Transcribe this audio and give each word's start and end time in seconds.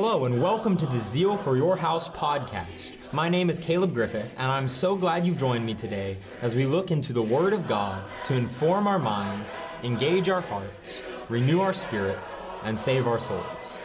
Hello, 0.00 0.26
and 0.26 0.40
welcome 0.40 0.76
to 0.76 0.86
the 0.86 1.00
Zeal 1.00 1.36
for 1.36 1.56
Your 1.56 1.76
House 1.76 2.08
podcast. 2.08 2.92
My 3.12 3.28
name 3.28 3.50
is 3.50 3.58
Caleb 3.58 3.92
Griffith, 3.92 4.32
and 4.38 4.46
I'm 4.46 4.68
so 4.68 4.94
glad 4.94 5.26
you've 5.26 5.38
joined 5.38 5.66
me 5.66 5.74
today 5.74 6.18
as 6.40 6.54
we 6.54 6.66
look 6.66 6.92
into 6.92 7.12
the 7.12 7.20
Word 7.20 7.52
of 7.52 7.66
God 7.66 8.04
to 8.26 8.36
inform 8.36 8.86
our 8.86 9.00
minds, 9.00 9.58
engage 9.82 10.28
our 10.28 10.40
hearts, 10.40 11.02
renew 11.28 11.60
our 11.60 11.72
spirits, 11.72 12.36
and 12.62 12.78
save 12.78 13.08
our 13.08 13.18
souls. 13.18 13.80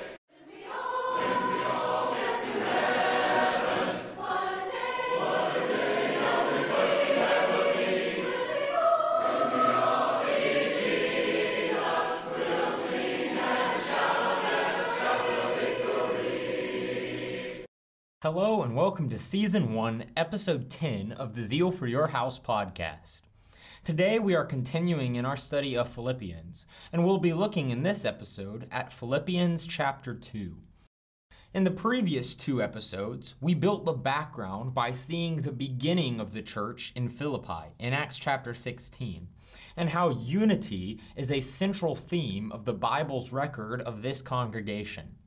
Hello, 18.35 18.63
and 18.63 18.75
welcome 18.75 19.09
to 19.09 19.19
Season 19.19 19.75
1, 19.75 20.05
Episode 20.17 20.67
10 20.67 21.11
of 21.11 21.35
the 21.35 21.45
Zeal 21.45 21.69
for 21.69 21.85
Your 21.85 22.07
House 22.07 22.39
podcast. 22.39 23.21
Today 23.83 24.17
we 24.17 24.33
are 24.33 24.43
continuing 24.43 25.17
in 25.17 25.23
our 25.23 25.37
study 25.37 25.77
of 25.77 25.87
Philippians, 25.87 26.65
and 26.91 27.05
we'll 27.05 27.19
be 27.19 27.31
looking 27.31 27.69
in 27.69 27.83
this 27.83 28.05
episode 28.05 28.67
at 28.71 28.91
Philippians 28.91 29.67
chapter 29.67 30.15
2. 30.15 30.57
In 31.53 31.63
the 31.63 31.69
previous 31.69 32.33
two 32.33 32.59
episodes, 32.59 33.35
we 33.39 33.53
built 33.53 33.85
the 33.85 33.93
background 33.93 34.73
by 34.73 34.93
seeing 34.93 35.43
the 35.43 35.51
beginning 35.51 36.19
of 36.19 36.33
the 36.33 36.41
church 36.41 36.91
in 36.95 37.09
Philippi 37.09 37.75
in 37.77 37.93
Acts 37.93 38.17
chapter 38.17 38.55
16, 38.55 39.27
and 39.77 39.89
how 39.89 40.09
unity 40.09 40.99
is 41.15 41.29
a 41.29 41.39
central 41.39 41.95
theme 41.95 42.51
of 42.51 42.65
the 42.65 42.73
Bible's 42.73 43.31
record 43.31 43.79
of 43.81 44.01
this 44.01 44.23
congregation. 44.23 45.17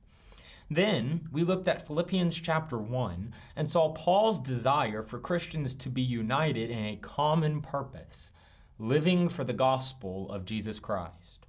Then 0.68 1.28
we 1.30 1.44
looked 1.44 1.68
at 1.68 1.86
Philippians 1.86 2.34
chapter 2.34 2.76
1 2.76 3.32
and 3.54 3.70
saw 3.70 3.92
Paul's 3.92 4.40
desire 4.40 5.02
for 5.04 5.20
Christians 5.20 5.76
to 5.76 5.88
be 5.88 6.02
united 6.02 6.70
in 6.70 6.84
a 6.86 6.96
common 6.96 7.60
purpose, 7.60 8.32
living 8.76 9.28
for 9.28 9.44
the 9.44 9.52
gospel 9.52 10.28
of 10.30 10.44
Jesus 10.44 10.80
Christ. 10.80 11.46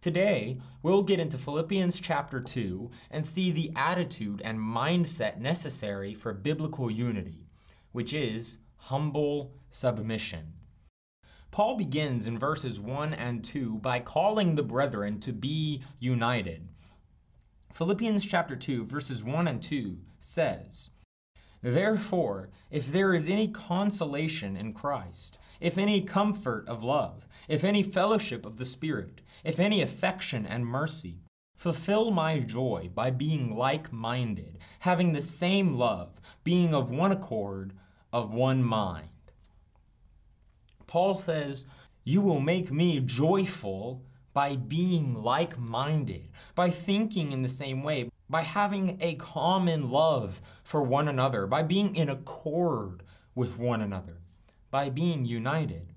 Today, 0.00 0.60
we'll 0.82 1.02
get 1.02 1.18
into 1.18 1.36
Philippians 1.36 1.98
chapter 1.98 2.40
2 2.40 2.90
and 3.10 3.26
see 3.26 3.50
the 3.50 3.72
attitude 3.74 4.40
and 4.44 4.60
mindset 4.60 5.38
necessary 5.38 6.14
for 6.14 6.32
biblical 6.32 6.88
unity, 6.90 7.48
which 7.90 8.12
is 8.12 8.58
humble 8.76 9.56
submission. 9.70 10.52
Paul 11.50 11.76
begins 11.76 12.26
in 12.26 12.38
verses 12.38 12.78
1 12.78 13.14
and 13.14 13.42
2 13.42 13.78
by 13.78 13.98
calling 13.98 14.54
the 14.54 14.62
brethren 14.62 15.18
to 15.20 15.32
be 15.32 15.82
united 15.98 16.68
Philippians 17.74 18.24
chapter 18.24 18.54
2, 18.54 18.84
verses 18.84 19.24
1 19.24 19.48
and 19.48 19.60
2 19.60 19.98
says, 20.20 20.90
Therefore, 21.60 22.50
if 22.70 22.92
there 22.92 23.12
is 23.12 23.28
any 23.28 23.48
consolation 23.48 24.56
in 24.56 24.72
Christ, 24.72 25.38
if 25.60 25.76
any 25.76 26.00
comfort 26.00 26.68
of 26.68 26.84
love, 26.84 27.26
if 27.48 27.64
any 27.64 27.82
fellowship 27.82 28.46
of 28.46 28.58
the 28.58 28.64
Spirit, 28.64 29.22
if 29.42 29.58
any 29.58 29.82
affection 29.82 30.46
and 30.46 30.64
mercy, 30.64 31.18
fulfill 31.56 32.12
my 32.12 32.38
joy 32.38 32.90
by 32.94 33.10
being 33.10 33.56
like 33.56 33.92
minded, 33.92 34.58
having 34.78 35.12
the 35.12 35.20
same 35.20 35.74
love, 35.74 36.20
being 36.44 36.72
of 36.72 36.92
one 36.92 37.10
accord, 37.10 37.72
of 38.12 38.32
one 38.32 38.62
mind. 38.62 39.08
Paul 40.86 41.16
says, 41.16 41.64
You 42.04 42.20
will 42.20 42.38
make 42.38 42.70
me 42.70 43.00
joyful 43.00 44.04
by 44.34 44.56
being 44.56 45.14
like 45.14 45.56
minded, 45.56 46.28
by 46.54 46.68
thinking 46.68 47.32
in 47.32 47.40
the 47.40 47.48
same 47.48 47.82
way, 47.82 48.10
by 48.28 48.42
having 48.42 48.98
a 49.00 49.14
common 49.14 49.90
love 49.90 50.42
for 50.64 50.82
one 50.82 51.08
another, 51.08 51.46
by 51.46 51.62
being 51.62 51.94
in 51.94 52.10
accord 52.10 53.02
with 53.34 53.56
one 53.56 53.80
another, 53.80 54.18
by 54.70 54.90
being 54.90 55.24
united. 55.24 55.94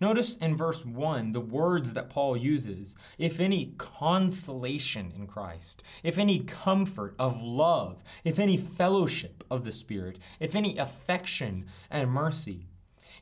Notice 0.00 0.36
in 0.36 0.56
verse 0.56 0.84
1 0.84 1.32
the 1.32 1.40
words 1.40 1.92
that 1.92 2.10
Paul 2.10 2.36
uses 2.36 2.96
if 3.16 3.38
any 3.38 3.74
consolation 3.78 5.12
in 5.14 5.26
Christ, 5.26 5.82
if 6.02 6.18
any 6.18 6.40
comfort 6.40 7.14
of 7.18 7.40
love, 7.40 8.02
if 8.24 8.38
any 8.38 8.56
fellowship 8.56 9.44
of 9.50 9.64
the 9.64 9.72
Spirit, 9.72 10.18
if 10.40 10.54
any 10.54 10.76
affection 10.78 11.66
and 11.90 12.10
mercy 12.10 12.66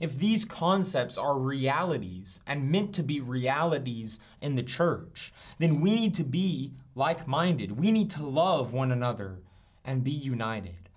if 0.01 0.19
these 0.19 0.45
concepts 0.45 1.17
are 1.17 1.39
realities 1.39 2.41
and 2.47 2.71
meant 2.71 2.95
to 2.95 3.03
be 3.03 3.21
realities 3.21 4.21
in 4.41 4.55
the 4.55 4.63
church, 4.63 5.33
then 5.59 5.81
we 5.81 5.95
need 5.95 6.15
to 6.15 6.25
be 6.25 6.73
like 6.95 7.27
minded. 7.27 7.79
We 7.79 7.93
need 7.93 8.11
to 8.11 8.27
love 8.27 8.73
one 8.73 8.93
another 8.93 9.39
and 9.85 10.05
be 10.05 10.11
united. 10.11 10.89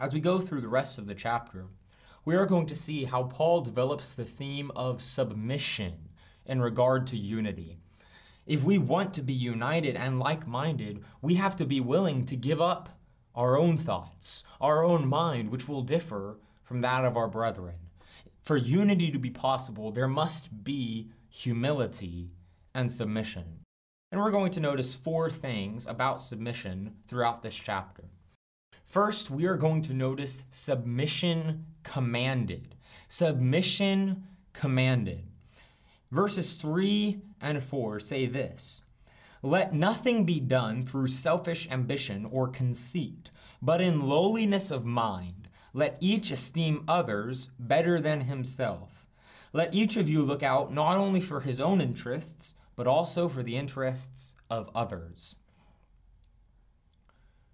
As 0.00 0.12
we 0.12 0.20
go 0.20 0.40
through 0.40 0.62
the 0.62 0.68
rest 0.68 0.98
of 0.98 1.06
the 1.06 1.14
chapter, 1.14 1.66
we 2.24 2.36
are 2.36 2.46
going 2.46 2.66
to 2.66 2.74
see 2.74 3.04
how 3.04 3.24
Paul 3.24 3.60
develops 3.60 4.12
the 4.12 4.24
theme 4.24 4.70
of 4.74 5.02
submission 5.02 5.94
in 6.46 6.60
regard 6.60 7.06
to 7.08 7.16
unity. 7.16 7.78
If 8.46 8.62
we 8.62 8.78
want 8.78 9.14
to 9.14 9.22
be 9.22 9.32
united 9.32 9.96
and 9.96 10.18
like 10.18 10.46
minded, 10.46 11.04
we 11.20 11.34
have 11.34 11.56
to 11.56 11.64
be 11.64 11.80
willing 11.80 12.26
to 12.26 12.36
give 12.36 12.60
up 12.60 12.88
our 13.34 13.58
own 13.58 13.78
thoughts, 13.78 14.44
our 14.60 14.84
own 14.84 15.06
mind, 15.06 15.50
which 15.50 15.68
will 15.68 15.82
differ 15.82 16.38
from 16.72 16.80
that 16.80 17.04
of 17.04 17.18
our 17.18 17.28
brethren. 17.28 17.74
For 18.44 18.56
unity 18.56 19.10
to 19.10 19.18
be 19.18 19.28
possible, 19.28 19.90
there 19.90 20.08
must 20.08 20.64
be 20.64 21.10
humility 21.28 22.30
and 22.74 22.90
submission. 22.90 23.60
And 24.10 24.18
we're 24.18 24.30
going 24.30 24.52
to 24.52 24.60
notice 24.60 24.94
four 24.94 25.28
things 25.28 25.84
about 25.86 26.18
submission 26.18 26.94
throughout 27.06 27.42
this 27.42 27.54
chapter. 27.54 28.04
First, 28.86 29.30
we 29.30 29.44
are 29.44 29.58
going 29.58 29.82
to 29.82 29.92
notice 29.92 30.44
submission 30.50 31.66
commanded. 31.82 32.74
Submission 33.06 34.24
commanded. 34.54 35.24
Verses 36.10 36.54
3 36.54 37.20
and 37.42 37.62
4 37.62 38.00
say 38.00 38.24
this 38.24 38.82
Let 39.42 39.74
nothing 39.74 40.24
be 40.24 40.40
done 40.40 40.86
through 40.86 41.08
selfish 41.08 41.68
ambition 41.70 42.24
or 42.24 42.48
conceit, 42.48 43.30
but 43.60 43.82
in 43.82 44.06
lowliness 44.06 44.70
of 44.70 44.86
mind 44.86 45.41
let 45.72 45.96
each 46.00 46.30
esteem 46.30 46.84
others 46.86 47.48
better 47.58 48.00
than 48.00 48.22
himself. 48.22 49.06
Let 49.52 49.74
each 49.74 49.96
of 49.96 50.08
you 50.08 50.22
look 50.22 50.42
out 50.42 50.72
not 50.72 50.96
only 50.96 51.20
for 51.20 51.40
his 51.40 51.60
own 51.60 51.80
interests, 51.80 52.54
but 52.76 52.86
also 52.86 53.28
for 53.28 53.42
the 53.42 53.56
interests 53.56 54.34
of 54.48 54.70
others. 54.74 55.36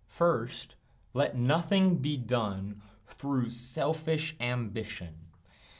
First, 0.07 0.75
let 1.15 1.37
nothing 1.37 1.97
be 1.97 2.17
done 2.17 2.83
through 3.07 3.51
selfish 3.51 4.37
ambition. 4.41 5.15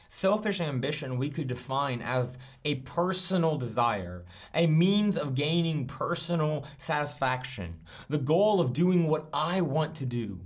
Selfish 0.09 0.59
ambition 0.59 1.17
we 1.17 1.29
could 1.29 1.47
define 1.47 2.01
as 2.01 2.37
a 2.65 2.75
personal 2.75 3.57
desire, 3.57 4.25
a 4.55 4.65
means 4.65 5.17
of 5.17 5.35
gaining 5.35 5.85
personal 5.85 6.65
satisfaction, 6.77 7.75
the 8.09 8.17
goal 8.17 8.59
of 8.59 8.73
doing 8.73 9.07
what 9.07 9.29
I 9.31 9.61
want 9.61 9.95
to 9.95 10.05
do. 10.05 10.39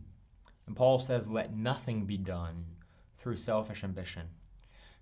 And 0.66 0.76
Paul 0.76 1.00
says, 1.00 1.30
let 1.30 1.56
nothing 1.56 2.06
be 2.06 2.18
done 2.18 2.66
through 3.18 3.36
selfish 3.38 3.84
ambition. 3.84 4.30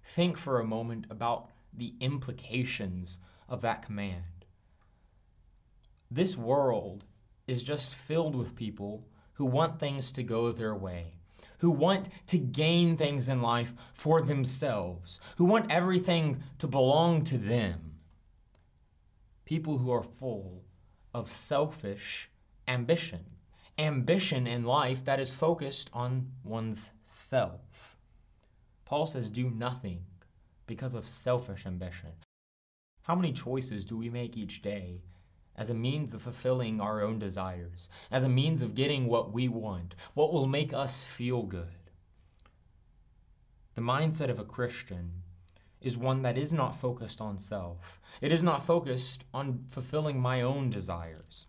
Think 0.04 0.38
for 0.38 0.60
a 0.60 0.66
moment 0.66 1.06
about 1.10 1.50
the 1.74 1.94
implications 2.00 3.20
of 3.48 3.62
that 3.62 3.84
command. 3.84 4.46
This 6.10 6.38
world 6.38 7.06
is 7.48 7.64
just 7.64 7.96
filled 7.96 8.36
with 8.36 8.56
people 8.56 9.08
who 9.34 9.46
want 9.46 9.80
things 9.80 10.12
to 10.14 10.24
go 10.24 10.52
their 10.52 10.76
way, 10.76 11.14
who 11.60 11.72
want 11.72 12.10
to 12.28 12.38
gain 12.38 12.98
things 12.98 13.30
in 13.30 13.42
life 13.42 13.74
for 13.94 14.22
themselves, 14.22 15.20
who 15.38 15.46
want 15.46 15.72
everything 15.72 16.44
to 16.60 16.68
belong 16.68 17.24
to 17.26 17.38
them. 17.38 17.94
People 19.46 19.78
who 19.78 19.92
are 19.92 20.04
full 20.04 20.64
of 21.14 21.32
selfish 21.32 22.30
ambition 22.68 23.26
ambition 23.78 24.48
in 24.48 24.64
life 24.64 25.04
that 25.06 25.20
is 25.20 25.34
focused 25.34 25.90
on 25.94 26.32
one's 26.44 26.92
self. 27.04 27.98
Paul 28.86 29.08
says, 29.08 29.30
do 29.30 29.50
nothing 29.50 30.04
because 30.68 30.94
of 30.94 31.08
selfish 31.08 31.66
ambition. 31.66 32.12
How 33.04 33.16
many 33.16 33.34
choices 33.34 33.86
do 33.86 33.98
we 33.98 34.10
make 34.10 34.38
each 34.38 34.62
day 34.62 35.02
as 35.56 35.70
a 35.70 35.74
means 35.74 36.14
of 36.14 36.22
fulfilling 36.22 36.80
our 36.80 37.02
own 37.02 37.20
desires, 37.20 37.90
as 38.10 38.24
a 38.24 38.30
means 38.30 38.62
of 38.62 38.76
getting 38.76 39.08
what 39.08 39.34
we 39.34 39.48
want, 39.48 39.96
what 40.14 40.32
will 40.32 40.48
make 40.48 40.74
us 40.74 41.04
feel 41.04 41.44
good? 41.44 41.92
The 43.76 43.82
mindset 43.82 44.30
of 44.30 44.40
a 44.40 44.46
Christian 44.46 45.12
is 45.82 45.98
one 45.98 46.22
that 46.22 46.38
is 46.38 46.54
not 46.54 46.80
focused 46.80 47.20
on 47.20 47.40
self. 47.40 48.00
It 48.22 48.32
is 48.32 48.44
not 48.44 48.66
focused 48.66 49.24
on 49.34 49.66
fulfilling 49.70 50.20
my 50.20 50.42
own 50.42 50.70
desires 50.70 51.48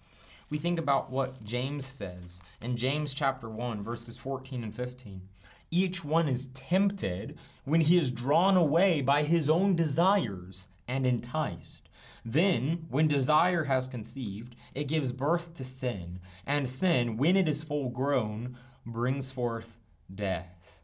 we 0.53 0.59
think 0.59 0.79
about 0.79 1.11
what 1.11 1.43
James 1.43 1.87
says 1.87 2.43
in 2.61 2.77
James 2.77 3.15
chapter 3.15 3.49
1, 3.49 3.83
verses 3.83 4.19
14 4.19 4.63
and 4.65 4.75
15. 4.75 5.23
Each 5.71 6.05
one 6.05 6.29
is 6.29 6.49
tempted 6.49 7.39
when 7.65 7.81
he 7.81 7.97
is 7.97 8.11
drawn 8.11 8.59
away 8.59 9.01
by 9.01 9.23
his 9.23 9.49
own 9.49 9.75
desires 9.75 10.69
and 10.87 11.07
enticed. 11.07 11.89
Then, 12.23 12.85
when 12.91 13.09
desire 13.09 13.65
has 13.65 13.89
conceived, 13.89 14.55
it 14.75 14.89
gives 14.89 15.11
birth 15.11 15.55
to 15.55 15.65
sin, 15.65 16.21
and 16.47 16.69
sin, 16.69 17.17
when 17.17 17.35
it 17.35 17.49
is 17.49 17.63
full 17.63 17.89
grown, 17.89 18.59
brings 18.85 19.31
forth 19.31 19.79
death. 20.15 20.83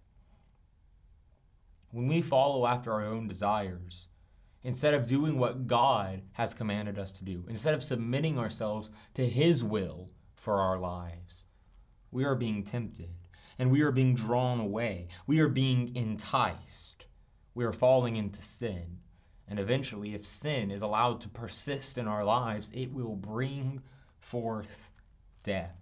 When 1.90 2.08
we 2.08 2.22
follow 2.22 2.66
after 2.66 2.90
our 2.90 3.04
own 3.04 3.28
desires, 3.28 4.08
instead 4.64 4.94
of 4.94 5.06
doing 5.06 5.38
what 5.38 5.66
God 5.66 6.22
has 6.32 6.54
commanded 6.54 6.98
us 6.98 7.12
to 7.12 7.24
do, 7.24 7.44
instead 7.48 7.74
of 7.74 7.82
submitting 7.82 8.38
ourselves 8.38 8.90
to 9.14 9.26
His 9.26 9.62
will 9.62 10.10
for 10.34 10.60
our 10.60 10.78
lives, 10.78 11.44
we 12.10 12.24
are 12.24 12.34
being 12.34 12.64
tempted 12.64 13.10
and 13.58 13.70
we 13.70 13.82
are 13.82 13.92
being 13.92 14.14
drawn 14.14 14.60
away. 14.60 15.08
We 15.26 15.40
are 15.40 15.48
being 15.48 15.94
enticed. 15.96 17.06
We 17.54 17.64
are 17.64 17.72
falling 17.72 18.16
into 18.16 18.40
sin. 18.40 18.98
And 19.48 19.58
eventually, 19.58 20.14
if 20.14 20.26
sin 20.26 20.70
is 20.70 20.82
allowed 20.82 21.20
to 21.22 21.28
persist 21.28 21.98
in 21.98 22.06
our 22.06 22.24
lives, 22.24 22.70
it 22.74 22.92
will 22.92 23.16
bring 23.16 23.82
forth 24.20 24.90
death. 25.42 25.76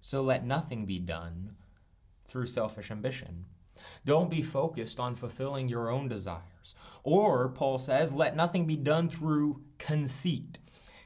So 0.00 0.22
let 0.22 0.46
nothing 0.46 0.86
be 0.86 0.98
done 0.98 1.56
through 2.26 2.46
selfish 2.46 2.90
ambition. 2.90 3.46
Don't 4.04 4.30
be 4.30 4.42
focused 4.42 5.00
on 5.00 5.14
fulfilling 5.14 5.68
your 5.68 5.90
own 5.90 6.08
desires. 6.08 6.42
Or, 7.02 7.48
Paul 7.48 7.78
says, 7.78 8.12
let 8.12 8.36
nothing 8.36 8.66
be 8.66 8.76
done 8.76 9.08
through 9.08 9.62
conceit. 9.78 10.58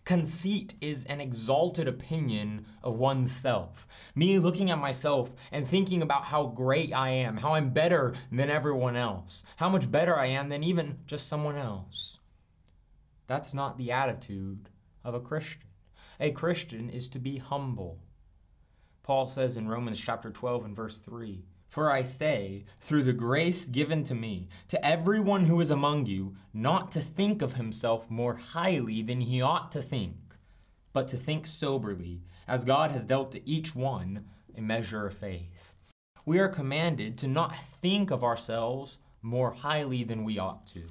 Conceit 0.04 0.72
is 0.80 1.04
an 1.04 1.20
exalted 1.20 1.86
opinion 1.86 2.64
of 2.82 2.94
oneself. 2.94 3.86
Me 4.14 4.38
looking 4.38 4.70
at 4.70 4.78
myself 4.78 5.30
and 5.52 5.68
thinking 5.68 6.00
about 6.00 6.24
how 6.24 6.46
great 6.46 6.94
I 6.94 7.10
am, 7.10 7.36
how 7.36 7.52
I'm 7.52 7.70
better 7.70 8.14
than 8.32 8.48
everyone 8.48 8.96
else, 8.96 9.44
how 9.56 9.68
much 9.68 9.90
better 9.90 10.18
I 10.18 10.26
am 10.26 10.48
than 10.48 10.62
even 10.62 11.00
just 11.06 11.28
someone 11.28 11.56
else. 11.56 12.20
That's 13.26 13.52
not 13.52 13.76
the 13.76 13.92
attitude 13.92 14.70
of 15.04 15.14
a 15.14 15.20
Christian. 15.20 15.68
A 16.20 16.30
Christian 16.30 16.88
is 16.88 17.08
to 17.10 17.18
be 17.18 17.36
humble. 17.36 17.98
Paul 19.02 19.28
says 19.28 19.56
in 19.56 19.68
Romans 19.68 20.00
chapter 20.00 20.30
12 20.30 20.64
and 20.64 20.76
verse 20.76 21.00
3 21.00 21.44
for 21.68 21.92
I 21.92 22.02
say, 22.02 22.64
through 22.80 23.02
the 23.02 23.12
grace 23.12 23.68
given 23.68 24.02
to 24.04 24.14
me, 24.14 24.48
to 24.68 24.84
everyone 24.84 25.44
who 25.44 25.60
is 25.60 25.70
among 25.70 26.06
you, 26.06 26.34
not 26.54 26.90
to 26.92 27.00
think 27.00 27.42
of 27.42 27.54
himself 27.54 28.10
more 28.10 28.34
highly 28.34 29.02
than 29.02 29.20
he 29.20 29.42
ought 29.42 29.70
to 29.72 29.82
think, 29.82 30.16
but 30.92 31.06
to 31.08 31.16
think 31.18 31.46
soberly, 31.46 32.22
as 32.46 32.64
God 32.64 32.90
has 32.90 33.04
dealt 33.04 33.32
to 33.32 33.48
each 33.48 33.74
one 33.74 34.24
a 34.56 34.62
measure 34.62 35.06
of 35.06 35.16
faith. 35.16 35.74
We 36.24 36.38
are 36.38 36.48
commanded 36.48 37.18
to 37.18 37.28
not 37.28 37.54
think 37.80 38.10
of 38.10 38.24
ourselves 38.24 38.98
more 39.22 39.50
highly 39.50 40.04
than 40.04 40.24
we 40.24 40.38
ought 40.38 40.66
to. 40.68 40.84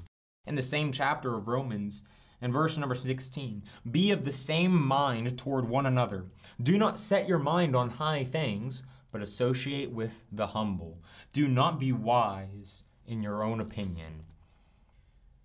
In 0.45 0.55
the 0.55 0.61
same 0.61 0.91
chapter 0.91 1.35
of 1.35 1.47
Romans, 1.47 2.03
in 2.41 2.51
verse 2.51 2.77
number 2.77 2.95
16, 2.95 3.63
be 3.89 4.11
of 4.11 4.23
the 4.23 4.31
same 4.31 4.79
mind 4.79 5.37
toward 5.39 5.67
one 5.67 5.87
another. 5.87 6.25
Do 6.61 6.77
not 6.77 6.99
set 6.99 7.27
your 7.27 7.39
mind 7.39 7.75
on 7.75 7.89
high 7.89 8.23
things 8.23 8.83
but 9.11 9.21
associate 9.21 9.91
with 9.91 10.23
the 10.31 10.47
humble. 10.47 11.01
Do 11.33 11.47
not 11.47 11.79
be 11.79 11.91
wise 11.91 12.83
in 13.05 13.23
your 13.23 13.43
own 13.43 13.59
opinion. 13.59 14.23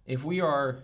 If 0.06 0.24
we 0.24 0.40
are 0.40 0.80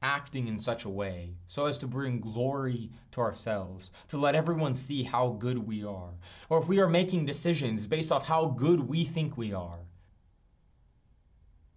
acting 0.00 0.48
in 0.48 0.58
such 0.58 0.84
a 0.84 0.90
way 0.90 1.34
so 1.46 1.64
as 1.64 1.78
to 1.78 1.86
bring 1.86 2.20
glory 2.20 2.90
to 3.10 3.20
ourselves, 3.20 3.90
to 4.08 4.18
let 4.18 4.34
everyone 4.34 4.74
see 4.74 5.02
how 5.02 5.30
good 5.30 5.66
we 5.66 5.82
are, 5.82 6.14
or 6.50 6.60
if 6.60 6.68
we 6.68 6.78
are 6.78 6.88
making 6.88 7.24
decisions 7.24 7.86
based 7.86 8.12
off 8.12 8.26
how 8.26 8.46
good 8.46 8.80
we 8.80 9.04
think 9.04 9.36
we 9.36 9.52
are, 9.52 9.80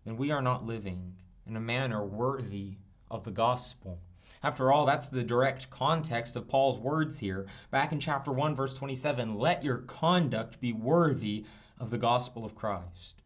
then 0.05 0.17
we 0.17 0.29
are 0.31 0.41
not 0.41 0.65
living 0.65 1.15
in 1.47 1.55
a 1.55 1.61
manner 1.61 2.05
worthy 2.05 2.75
of 3.09 3.23
the 3.23 3.31
gospel. 3.31 3.99
After 4.43 4.71
all, 4.71 4.85
that's 4.85 5.09
the 5.09 5.23
direct 5.23 5.69
context 5.69 6.35
of 6.35 6.47
Paul's 6.47 6.79
words 6.79 7.19
here. 7.19 7.47
Back 7.71 7.91
in 7.91 7.99
chapter 7.99 8.31
1, 8.31 8.55
verse 8.55 8.73
27 8.73 9.35
let 9.35 9.63
your 9.63 9.79
conduct 9.79 10.59
be 10.59 10.73
worthy 10.73 11.45
of 11.79 11.89
the 11.89 11.97
gospel 11.97 12.45
of 12.45 12.55
Christ. 12.55 13.21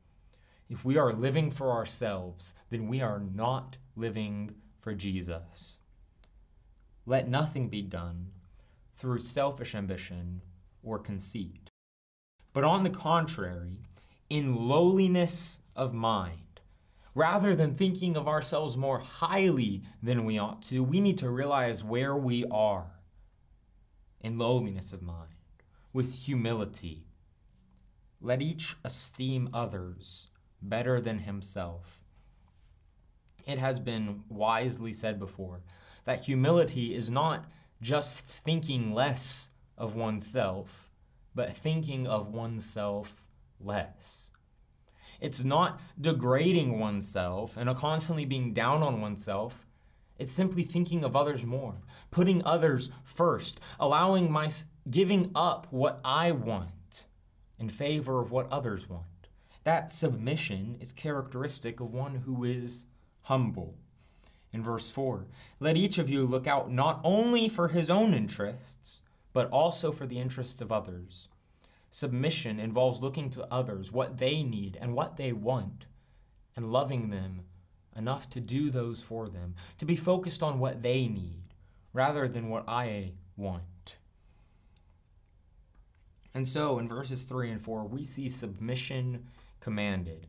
If 0.69 0.86
we 0.86 0.98
are 0.98 1.13
living 1.13 1.52
for 1.52 1.72
ourselves, 1.72 2.54
then 2.69 2.88
we 2.88 3.02
are 3.02 3.19
not 3.19 3.78
living 3.96 4.56
for 4.80 4.94
Jesus. 4.94 5.80
Let 7.06 7.28
nothing 7.28 7.68
be 7.68 7.81
done 7.81 8.28
through 8.96 9.19
selfish 9.19 9.75
ambition 9.75 10.42
or 10.84 10.98
conceit, 10.98 11.72
but 12.54 12.63
on 12.63 12.84
the 12.84 12.90
contrary, 12.90 13.80
in 14.30 14.56
lowliness 14.56 15.60
of 15.75 15.94
mind 15.94 16.50
Rather 17.13 17.56
than 17.56 17.75
thinking 17.75 18.16
of 18.16 18.28
ourselves 18.28 18.78
more 18.78 19.00
highly 19.00 19.84
than 20.02 20.25
we 20.25 20.38
ought 20.38 20.62
to, 20.62 20.81
we 20.84 21.02
need 21.02 21.18
to 21.18 21.30
realize 21.30 21.84
where 21.84 22.16
we 22.16 22.46
are 22.46 22.92
in 24.22 24.38
lowliness 24.38 24.94
of 24.94 25.02
mind, 25.02 25.36
with 25.92 26.13
humility. 26.13 27.06
Let 28.22 28.42
each 28.42 28.75
esteem 28.84 29.50
others 29.54 30.28
better 30.62 31.02
than 31.02 31.19
himself. 31.19 32.00
It 33.46 33.58
has 33.58 33.80
been 33.80 34.24
wisely 34.30 34.94
said 34.94 35.19
before 35.19 35.62
that 36.06 36.22
humility 36.22 36.96
is 36.96 37.10
not 37.10 37.46
just 37.81 38.25
thinking 38.25 38.94
less 38.94 39.50
of 39.78 39.96
oneself, 39.96 40.92
but 41.34 41.58
thinking 41.58 42.08
of 42.08 42.28
oneself 42.28 43.25
less. 43.60 44.31
It's 45.22 45.44
not 45.44 45.80
degrading 46.00 46.80
oneself 46.80 47.56
and 47.56 47.74
constantly 47.76 48.26
being 48.26 48.54
down 48.54 48.82
on 48.82 49.00
oneself. 49.00 49.68
It's 50.18 50.34
simply 50.34 50.64
thinking 50.64 51.04
of 51.04 51.16
others 51.16 51.46
more, 51.46 51.76
putting 52.10 52.44
others 52.44 52.90
first, 53.04 53.60
allowing 53.80 54.32
my 54.32 54.52
giving 54.90 55.32
up 55.36 55.68
what 55.70 56.02
I 56.04 56.32
want 56.32 57.06
in 57.60 57.70
favor 57.70 58.20
of 58.20 58.32
what 58.32 58.52
others 58.52 58.90
want. 58.90 59.06
That 59.64 59.92
submission 59.92 60.78
is 60.80 60.92
characteristic 60.92 61.80
of 61.80 61.94
one 61.94 62.16
who 62.16 62.44
is 62.44 62.86
humble. 63.22 63.76
In 64.52 64.64
verse 64.64 64.90
4, 64.90 65.28
let 65.60 65.78
each 65.78 65.98
of 66.00 66.10
you 66.10 66.26
look 66.26 66.48
out 66.48 66.72
not 66.72 67.00
only 67.04 67.48
for 67.48 67.68
his 67.68 67.90
own 67.90 68.14
interests, 68.14 69.02
but 69.34 69.50
also 69.50 69.92
for 69.92 70.08
the 70.08 70.20
interests 70.20 70.62
of 70.62 70.72
others. 70.72 71.30
Submission 71.92 72.58
involves 72.60 73.02
looking 73.02 73.30
to 73.30 73.46
others, 73.54 73.92
what 73.92 74.18
they 74.18 74.44
need 74.44 74.78
and 74.80 74.96
what 74.96 75.18
they 75.18 75.34
want, 75.34 75.86
and 76.56 76.72
loving 76.72 77.10
them 77.10 77.42
enough 77.96 78.30
to 78.30 78.40
do 78.40 78.70
those 78.70 79.02
for 79.02 79.28
them, 79.28 79.56
to 79.78 79.86
be 79.86 79.98
focused 79.98 80.42
on 80.42 80.58
what 80.58 80.82
they 80.82 81.08
need 81.08 81.44
rather 81.94 82.30
than 82.30 82.50
what 82.50 82.64
I 82.68 83.12
want. 83.36 83.98
And 86.34 86.48
so 86.48 86.80
in 86.80 86.88
verses 86.88 87.24
3 87.24 87.51
and 87.51 87.62
4, 87.62 87.84
we 87.84 88.06
see 88.06 88.30
submission 88.30 89.27
commanded. 89.60 90.27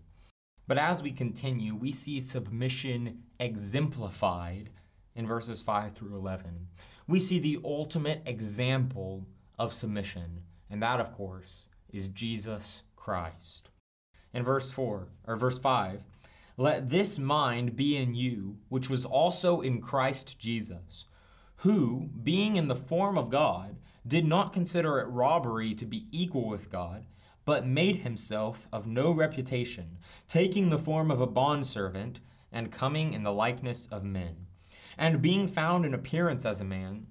But 0.67 0.79
as 0.79 1.01
we 1.01 1.13
continue, 1.13 1.77
we 1.77 1.93
see 1.93 2.21
submission 2.21 3.23
exemplified 3.39 4.71
in 5.15 5.29
verses 5.29 5.63
5 5.63 5.93
through 5.93 6.17
11. 6.17 6.67
We 7.07 7.21
see 7.21 7.39
the 7.39 7.61
ultimate 7.65 8.23
example 8.27 9.27
of 9.59 9.73
submission 9.73 10.43
and 10.73 10.83
that, 10.83 11.01
of 11.01 11.13
course, 11.13 11.69
is 11.91 12.09
Jesus 12.09 12.81
Christ. 12.97 13.69
In 14.33 14.43
verse 14.43 14.71
4, 14.71 15.07
or 15.29 15.37
verse 15.37 15.59
5, 15.59 16.03
let 16.57 16.89
this 16.89 17.19
mind 17.19 17.77
be 17.77 17.99
in 17.99 18.15
you, 18.15 18.57
which 18.71 18.89
was 18.89 19.05
also 19.05 19.61
in 19.61 19.83
Christ 19.83 20.39
Jesus, 20.39 21.05
who, 21.57 22.09
being 22.23 22.57
in 22.57 22.69
the 22.69 22.75
form 22.75 23.19
of 23.19 23.29
God, 23.29 23.77
did 24.07 24.27
not 24.27 24.55
consider 24.55 24.99
it 24.99 25.09
robbery 25.09 25.75
to 25.75 25.85
be 25.85 26.07
equal 26.11 26.49
with 26.49 26.71
God, 26.71 27.05
but 27.45 27.67
made 27.67 27.97
himself 27.97 28.67
of 28.73 28.87
no 28.87 29.13
reputation, 29.13 29.99
taking 30.27 30.71
the 30.71 30.79
form 30.79 31.11
of 31.11 31.21
a 31.21 31.27
bondservant, 31.27 32.21
and 32.51 32.73
coming 32.73 33.13
in 33.13 33.25
the 33.25 33.33
likeness 33.33 33.89
of 33.93 34.05
men. 34.05 34.47
And 34.97 35.21
being 35.21 35.49
found 35.49 35.85
in 35.85 35.93
appearance 35.93 36.47
as 36.47 36.63
a 36.63 36.65
man, 36.65 37.09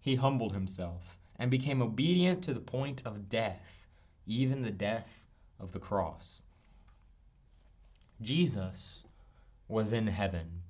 he 0.00 0.16
humbled 0.16 0.52
himself 0.52 1.16
and 1.38 1.50
became 1.50 1.82
obedient 1.82 2.42
to 2.44 2.54
the 2.54 2.60
point 2.60 3.02
of 3.04 3.28
death, 3.28 3.86
even 4.26 4.62
the 4.62 4.70
death 4.70 5.26
of 5.58 5.72
the 5.72 5.78
cross. 5.78 6.42
Jesus 8.20 9.04
was 9.68 9.92
in 9.92 10.06
heaven. 10.06 10.62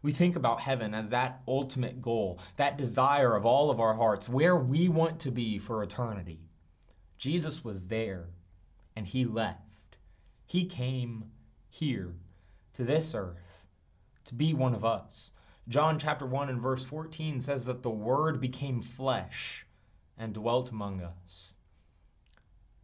We 0.00 0.12
think 0.12 0.36
about 0.36 0.60
heaven 0.60 0.94
as 0.94 1.08
that 1.08 1.40
ultimate 1.48 2.00
goal, 2.00 2.38
that 2.56 2.78
desire 2.78 3.34
of 3.34 3.44
all 3.44 3.70
of 3.70 3.80
our 3.80 3.94
hearts, 3.94 4.28
where 4.28 4.56
we 4.56 4.88
want 4.88 5.18
to 5.20 5.30
be 5.30 5.58
for 5.58 5.82
eternity. 5.82 6.40
Jesus 7.18 7.64
was 7.64 7.86
there, 7.86 8.26
and 8.94 9.06
he 9.06 9.24
left. 9.24 9.58
He 10.46 10.66
came 10.66 11.24
here 11.68 12.14
to 12.74 12.84
this 12.84 13.14
earth 13.14 13.64
to 14.24 14.34
be 14.34 14.54
one 14.54 14.74
of 14.74 14.84
us. 14.84 15.32
John 15.68 15.98
chapter 15.98 16.24
1 16.24 16.48
and 16.48 16.60
verse 16.60 16.84
14 16.84 17.40
says 17.40 17.66
that 17.66 17.82
the 17.82 17.90
Word 17.90 18.40
became 18.40 18.80
flesh 18.80 19.66
and 20.18 20.34
dwelt 20.34 20.70
among 20.70 21.02
us. 21.02 21.54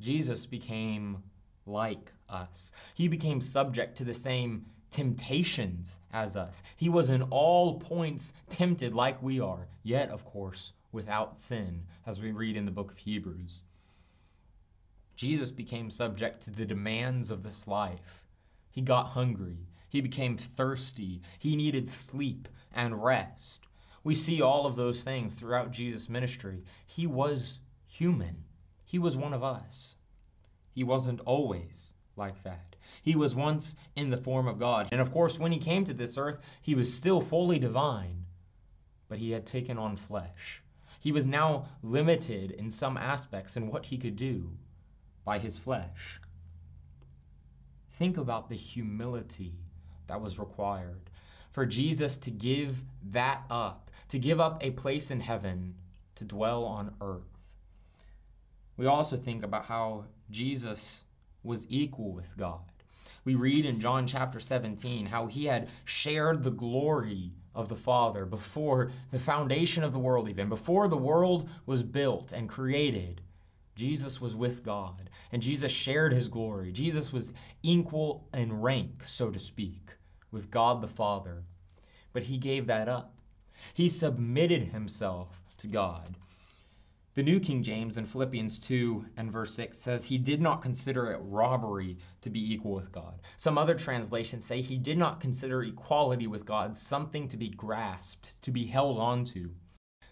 Jesus 0.00 0.46
became 0.46 1.22
like 1.66 2.12
us. 2.28 2.72
He 2.94 3.08
became 3.08 3.40
subject 3.40 3.96
to 3.98 4.04
the 4.04 4.14
same 4.14 4.66
temptations 4.90 5.98
as 6.12 6.36
us. 6.36 6.62
He 6.76 6.88
was 6.88 7.10
in 7.10 7.22
all 7.22 7.80
points 7.80 8.32
tempted 8.48 8.94
like 8.94 9.22
we 9.22 9.40
are, 9.40 9.66
yet, 9.82 10.10
of 10.10 10.24
course, 10.24 10.72
without 10.92 11.38
sin, 11.38 11.82
as 12.06 12.20
we 12.20 12.30
read 12.30 12.56
in 12.56 12.64
the 12.64 12.70
book 12.70 12.92
of 12.92 12.98
Hebrews. 12.98 13.62
Jesus 15.16 15.50
became 15.50 15.90
subject 15.90 16.42
to 16.42 16.50
the 16.50 16.64
demands 16.64 17.30
of 17.30 17.42
this 17.42 17.66
life. 17.66 18.24
He 18.70 18.80
got 18.80 19.08
hungry. 19.08 19.66
He 19.88 20.00
became 20.00 20.36
thirsty. 20.36 21.22
He 21.38 21.56
needed 21.56 21.88
sleep 21.88 22.48
and 22.72 23.02
rest. 23.02 23.66
We 24.04 24.14
see 24.14 24.40
all 24.40 24.66
of 24.66 24.76
those 24.76 25.02
things 25.02 25.34
throughout 25.34 25.73
Jesus' 25.73 26.08
ministry. 26.08 26.62
He 26.87 27.06
was 27.06 27.61
human, 27.87 28.44
he 28.84 28.99
was 28.99 29.16
one 29.16 29.32
of 29.34 29.42
us. 29.42 29.96
He 30.73 30.84
wasn't 30.84 31.20
always 31.20 31.92
like 32.16 32.42
that. 32.42 32.75
He 33.02 33.14
was 33.14 33.34
once 33.34 33.76
in 33.96 34.11
the 34.11 34.16
form 34.16 34.49
of 34.49 34.58
God. 34.58 34.88
And 34.90 35.00
of 35.00 35.12
course, 35.12 35.38
when 35.38 35.52
he 35.52 35.58
came 35.58 35.84
to 35.84 35.94
this 35.94 36.18
earth, 36.18 36.38
he 36.61 36.75
was 36.75 36.92
still 36.92 37.20
fully 37.20 37.58
divine, 37.58 38.26
but 39.08 39.18
he 39.18 39.30
had 39.30 39.46
taken 39.46 39.78
on 39.78 39.96
flesh. 39.96 40.62
He 41.00 41.12
was 41.12 41.26
now 41.26 41.66
limited 41.82 42.50
in 42.50 42.70
some 42.70 42.96
aspects 42.96 43.56
in 43.56 43.68
what 43.68 43.87
he 43.87 43.99
could 43.99 44.16
do 44.16 44.50
by 45.25 45.38
his 45.38 45.58
flesh. 45.58 46.20
Think 47.92 48.16
about 48.16 48.49
the 48.49 48.56
humility 48.56 49.54
that 50.06 50.20
was 50.20 50.38
required 50.38 51.11
for 51.52 51.66
Jesus 51.66 52.16
to 52.16 52.30
give 52.30 52.82
that 53.11 53.44
up, 53.49 53.83
to 54.14 54.18
give 54.21 54.38
up 54.38 54.59
a 54.61 54.71
place 54.71 55.11
in 55.11 55.18
heaven 55.18 55.75
to 56.14 56.23
dwell 56.23 56.62
on 56.62 56.94
earth. 57.00 57.40
We 58.76 58.87
also 58.87 59.16
think 59.16 59.42
about 59.42 59.64
how 59.64 60.04
Jesus 60.30 61.02
was 61.42 61.66
equal 61.68 62.12
with 62.12 62.37
God. 62.37 62.61
We 63.25 63.35
read 63.35 63.66
in 63.66 63.80
John 63.80 64.06
chapter 64.06 64.38
17 64.38 65.06
how 65.06 65.26
he 65.26 65.47
had 65.47 65.68
shared 65.85 66.44
the 66.44 66.52
glory 66.52 67.33
of 67.56 67.68
the 67.68 67.75
Father 67.75 68.25
before 68.25 68.92
the 69.11 69.18
foundation 69.18 69.83
of 69.83 69.92
the 69.92 69.99
world, 69.99 70.28
even 70.28 70.49
before 70.49 70.87
the 70.87 70.97
world 70.97 71.50
was 71.66 71.83
built 71.83 72.30
and 72.30 72.49
created. 72.49 73.21
Jesus 73.75 74.21
was 74.21 74.37
with 74.37 74.62
God, 74.62 75.11
and 75.33 75.42
Jesus 75.42 75.73
shared 75.73 76.12
his 76.12 76.28
glory. 76.28 76.71
Jesus 76.71 77.12
was 77.12 77.33
equal 77.64 78.28
in 78.33 78.61
rank, 78.61 79.02
so 79.04 79.30
to 79.30 79.40
speak, 79.40 79.90
with 80.30 80.52
God 80.52 80.83
the 80.83 80.87
Father. 80.87 81.42
But 82.12 82.23
he 82.23 82.38
gave 82.38 82.68
that 82.68 82.88
up. 82.88 83.13
He 83.73 83.88
submitted 83.88 84.68
himself 84.68 85.40
to 85.59 85.66
God. 85.66 86.16
The 87.14 87.23
New 87.23 87.38
King 87.38 87.62
James 87.62 87.97
in 87.97 88.06
Philippians 88.06 88.59
2 88.59 89.06
and 89.16 89.30
verse 89.30 89.54
6 89.54 89.78
says 89.78 90.04
he 90.04 90.18
did 90.18 90.40
not 90.42 90.62
consider 90.62 91.12
it 91.12 91.21
robbery 91.23 91.97
to 92.23 92.28
be 92.28 92.52
equal 92.52 92.75
with 92.75 92.90
God. 92.90 93.21
Some 93.37 93.56
other 93.56 93.76
translations 93.76 94.44
say 94.44 94.61
he 94.61 94.78
did 94.78 94.99
not 94.99 95.21
consider 95.21 95.62
equality 95.62 96.26
with 96.26 96.44
God 96.44 96.76
something 96.76 97.28
to 97.28 97.37
be 97.37 97.50
grasped, 97.50 98.42
to 98.42 98.50
be 98.50 98.66
held 98.66 98.99
onto. 98.99 99.50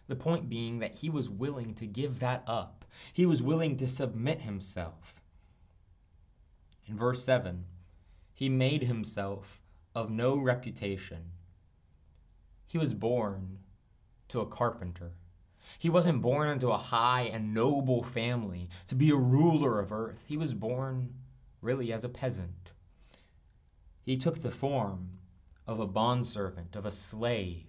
The 0.07 0.15
point 0.15 0.49
being 0.49 0.79
that 0.79 0.95
he 0.95 1.11
was 1.11 1.29
willing 1.29 1.75
to 1.75 1.87
give 1.89 2.21
that 2.21 2.45
up. 2.47 2.85
He 3.13 3.27
was 3.27 3.43
willing 3.43 3.77
to 3.79 3.89
submit 3.89 4.43
himself. 4.43 5.21
In 6.87 6.97
verse 6.97 7.25
7, 7.25 7.65
he 8.33 8.49
made 8.49 8.85
himself 8.85 9.61
of 9.93 10.09
no 10.09 10.37
reputation. 10.37 11.32
He 12.73 12.79
was 12.79 12.95
born 12.95 13.59
to 14.29 14.41
a 14.41 14.47
carpenter. 14.47 15.13
He 15.79 15.91
wasn't 15.91 16.23
born 16.23 16.49
into 16.49 16.71
a 16.71 16.79
high 16.79 17.25
and 17.25 17.53
noble 17.53 18.03
family 18.03 18.71
to 18.87 18.95
be 18.95 19.11
a 19.11 19.15
ruler 19.15 19.79
of 19.79 19.93
earth. 19.93 20.25
He 20.27 20.39
was 20.39 20.55
born 20.55 21.13
really 21.61 21.93
as 21.93 22.03
a 22.03 22.09
peasant. 22.09 22.71
He 24.01 24.17
took 24.17 24.41
the 24.41 24.51
form 24.51 25.19
of 25.67 25.81
a 25.81 25.87
bondservant, 25.87 26.75
of 26.75 26.87
a 26.87 26.91
slave. 26.91 27.67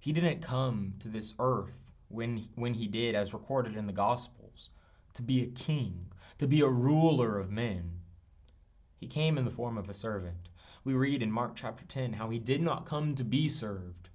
He 0.00 0.10
didn't 0.10 0.42
come 0.42 0.94
to 0.98 1.06
this 1.06 1.32
earth 1.38 1.92
when, 2.08 2.48
when 2.56 2.74
he 2.74 2.88
did, 2.88 3.14
as 3.14 3.32
recorded 3.32 3.76
in 3.76 3.86
the 3.86 3.92
Gospels, 3.92 4.70
to 5.12 5.22
be 5.22 5.40
a 5.40 5.46
king, 5.46 6.06
to 6.38 6.48
be 6.48 6.62
a 6.62 6.68
ruler 6.68 7.38
of 7.38 7.52
men. 7.52 8.00
He 8.96 9.06
came 9.06 9.38
in 9.38 9.44
the 9.44 9.52
form 9.52 9.78
of 9.78 9.88
a 9.88 9.94
servant. 9.94 10.48
We 10.84 10.92
read 10.92 11.22
in 11.22 11.32
Mark 11.32 11.52
chapter 11.56 11.86
10 11.86 12.12
how 12.12 12.28
he 12.28 12.38
did 12.38 12.60
not 12.60 12.84
come 12.84 13.14
to 13.14 13.24
be 13.24 13.48
served, 13.48 14.10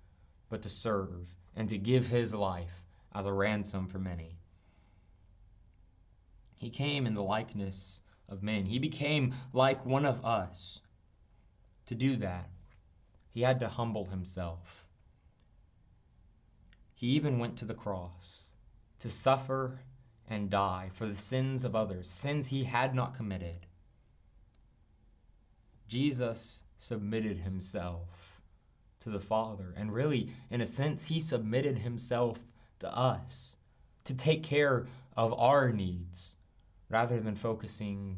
but 0.49 0.61
to 0.61 0.69
serve 0.69 1.33
and 1.55 1.67
to 1.69 1.79
give 1.79 2.07
his 2.07 2.35
life 2.35 2.85
as 3.13 3.25
a 3.25 3.33
ransom 3.33 3.87
for 3.87 3.97
many. 3.97 4.37
He 6.57 6.69
came 6.69 7.07
in 7.07 7.15
the 7.15 7.23
likeness 7.23 8.01
of 8.27 8.43
men. 8.43 8.65
He 8.65 8.77
became 8.77 9.33
like 9.51 9.83
one 9.83 10.05
of 10.05 10.23
us. 10.23 10.81
To 11.87 11.95
do 11.95 12.15
that, 12.17 12.49
he 13.31 13.41
had 13.41 13.59
to 13.61 13.67
humble 13.67 14.05
himself. 14.05 14.85
He 16.93 17.07
even 17.07 17.39
went 17.39 17.57
to 17.57 17.65
the 17.65 17.73
cross 17.73 18.51
to 18.99 19.09
suffer 19.09 19.79
and 20.29 20.51
die 20.51 20.91
for 20.93 21.07
the 21.07 21.15
sins 21.15 21.63
of 21.63 21.75
others, 21.75 22.07
sins 22.07 22.49
he 22.49 22.65
had 22.65 22.93
not 22.93 23.15
committed. 23.15 23.65
Jesus 25.89 26.61
submitted 26.77 27.39
himself 27.39 28.41
to 29.01 29.09
the 29.09 29.19
Father. 29.19 29.73
And 29.75 29.93
really, 29.93 30.31
in 30.49 30.61
a 30.61 30.65
sense, 30.65 31.07
he 31.07 31.19
submitted 31.19 31.79
himself 31.79 32.39
to 32.79 32.95
us 32.95 33.57
to 34.05 34.13
take 34.13 34.43
care 34.43 34.85
of 35.17 35.37
our 35.37 35.71
needs 35.71 36.37
rather 36.89 37.19
than 37.19 37.35
focusing 37.35 38.17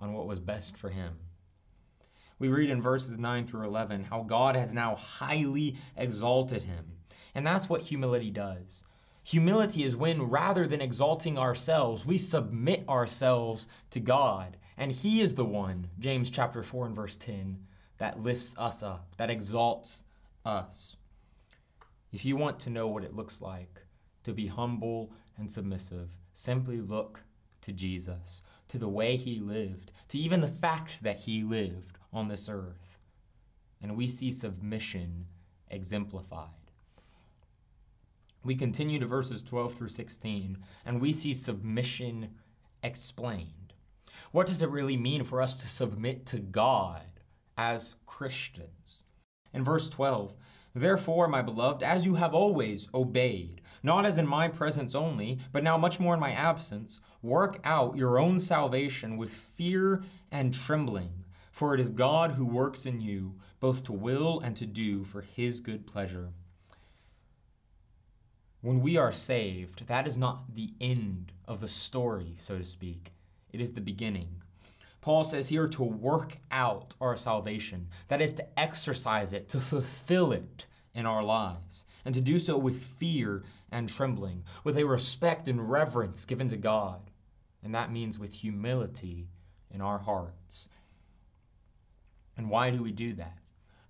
on 0.00 0.12
what 0.12 0.26
was 0.26 0.38
best 0.38 0.76
for 0.76 0.90
him. 0.90 1.16
We 2.38 2.48
read 2.48 2.70
in 2.70 2.80
verses 2.80 3.18
9 3.18 3.46
through 3.46 3.66
11 3.66 4.04
how 4.04 4.22
God 4.22 4.54
has 4.54 4.72
now 4.72 4.94
highly 4.94 5.76
exalted 5.96 6.62
him. 6.62 6.84
And 7.34 7.46
that's 7.46 7.68
what 7.68 7.82
humility 7.82 8.30
does. 8.30 8.84
Humility 9.28 9.82
is 9.82 9.94
when, 9.94 10.22
rather 10.22 10.66
than 10.66 10.80
exalting 10.80 11.36
ourselves, 11.36 12.06
we 12.06 12.16
submit 12.16 12.88
ourselves 12.88 13.68
to 13.90 14.00
God. 14.00 14.56
And 14.78 14.90
He 14.90 15.20
is 15.20 15.34
the 15.34 15.44
one, 15.44 15.90
James 15.98 16.30
chapter 16.30 16.62
4 16.62 16.86
and 16.86 16.96
verse 16.96 17.14
10, 17.16 17.58
that 17.98 18.22
lifts 18.22 18.54
us 18.56 18.82
up, 18.82 19.14
that 19.18 19.28
exalts 19.28 20.04
us. 20.46 20.96
If 22.10 22.24
you 22.24 22.38
want 22.38 22.58
to 22.60 22.70
know 22.70 22.88
what 22.88 23.04
it 23.04 23.14
looks 23.14 23.42
like 23.42 23.82
to 24.24 24.32
be 24.32 24.46
humble 24.46 25.12
and 25.36 25.50
submissive, 25.50 26.08
simply 26.32 26.80
look 26.80 27.20
to 27.60 27.72
Jesus, 27.72 28.40
to 28.68 28.78
the 28.78 28.88
way 28.88 29.14
he 29.16 29.40
lived, 29.40 29.92
to 30.08 30.16
even 30.16 30.40
the 30.40 30.48
fact 30.48 30.92
that 31.02 31.20
he 31.20 31.42
lived 31.42 31.98
on 32.14 32.28
this 32.28 32.48
earth. 32.48 32.96
And 33.82 33.94
we 33.94 34.08
see 34.08 34.30
submission 34.30 35.26
exemplified. 35.70 36.57
We 38.44 38.54
continue 38.54 38.98
to 38.98 39.06
verses 39.06 39.42
12 39.42 39.74
through 39.74 39.88
16, 39.88 40.58
and 40.86 41.00
we 41.00 41.12
see 41.12 41.34
submission 41.34 42.30
explained. 42.82 43.74
What 44.30 44.46
does 44.46 44.62
it 44.62 44.70
really 44.70 44.96
mean 44.96 45.24
for 45.24 45.42
us 45.42 45.54
to 45.54 45.68
submit 45.68 46.26
to 46.26 46.38
God 46.38 47.02
as 47.56 47.96
Christians? 48.06 49.04
In 49.52 49.64
verse 49.64 49.90
12, 49.90 50.34
Therefore, 50.74 51.26
my 51.26 51.42
beloved, 51.42 51.82
as 51.82 52.04
you 52.04 52.14
have 52.14 52.34
always 52.34 52.88
obeyed, 52.94 53.62
not 53.82 54.06
as 54.06 54.18
in 54.18 54.26
my 54.26 54.48
presence 54.48 54.94
only, 54.94 55.40
but 55.50 55.64
now 55.64 55.76
much 55.76 55.98
more 55.98 56.14
in 56.14 56.20
my 56.20 56.32
absence, 56.32 57.00
work 57.22 57.58
out 57.64 57.96
your 57.96 58.18
own 58.18 58.38
salvation 58.38 59.16
with 59.16 59.32
fear 59.32 60.04
and 60.30 60.54
trembling, 60.54 61.24
for 61.50 61.74
it 61.74 61.80
is 61.80 61.90
God 61.90 62.32
who 62.32 62.44
works 62.44 62.86
in 62.86 63.00
you, 63.00 63.34
both 63.60 63.82
to 63.84 63.92
will 63.92 64.40
and 64.40 64.56
to 64.56 64.66
do 64.66 65.04
for 65.04 65.22
his 65.22 65.58
good 65.58 65.86
pleasure. 65.86 66.32
When 68.68 68.82
we 68.82 68.98
are 68.98 69.14
saved, 69.14 69.86
that 69.86 70.06
is 70.06 70.18
not 70.18 70.54
the 70.54 70.74
end 70.78 71.32
of 71.46 71.62
the 71.62 71.68
story, 71.68 72.34
so 72.38 72.58
to 72.58 72.64
speak. 72.66 73.14
It 73.50 73.62
is 73.62 73.72
the 73.72 73.80
beginning. 73.80 74.42
Paul 75.00 75.24
says 75.24 75.48
here 75.48 75.66
to 75.68 75.82
work 75.82 76.36
out 76.50 76.94
our 77.00 77.16
salvation. 77.16 77.88
That 78.08 78.20
is 78.20 78.34
to 78.34 78.60
exercise 78.60 79.32
it, 79.32 79.48
to 79.48 79.58
fulfill 79.58 80.32
it 80.32 80.66
in 80.92 81.06
our 81.06 81.22
lives, 81.22 81.86
and 82.04 82.14
to 82.14 82.20
do 82.20 82.38
so 82.38 82.58
with 82.58 82.82
fear 82.82 83.42
and 83.72 83.88
trembling, 83.88 84.44
with 84.64 84.76
a 84.76 84.84
respect 84.84 85.48
and 85.48 85.70
reverence 85.70 86.26
given 86.26 86.48
to 86.48 86.58
God. 86.58 87.10
And 87.62 87.74
that 87.74 87.90
means 87.90 88.18
with 88.18 88.34
humility 88.34 89.28
in 89.70 89.80
our 89.80 90.00
hearts. 90.00 90.68
And 92.36 92.50
why 92.50 92.68
do 92.68 92.82
we 92.82 92.92
do 92.92 93.14
that? 93.14 93.38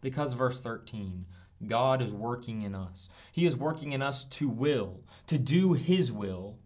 Because 0.00 0.34
verse 0.34 0.60
13, 0.60 1.26
God 1.66 2.00
is 2.00 2.12
working 2.12 2.62
in 2.62 2.74
us. 2.74 3.08
He 3.32 3.46
is 3.46 3.56
working 3.56 3.92
in 3.92 4.02
us 4.02 4.24
to 4.24 4.48
will, 4.48 5.00
to 5.26 5.38
do 5.38 5.72
His 5.72 6.12
will, 6.12 6.58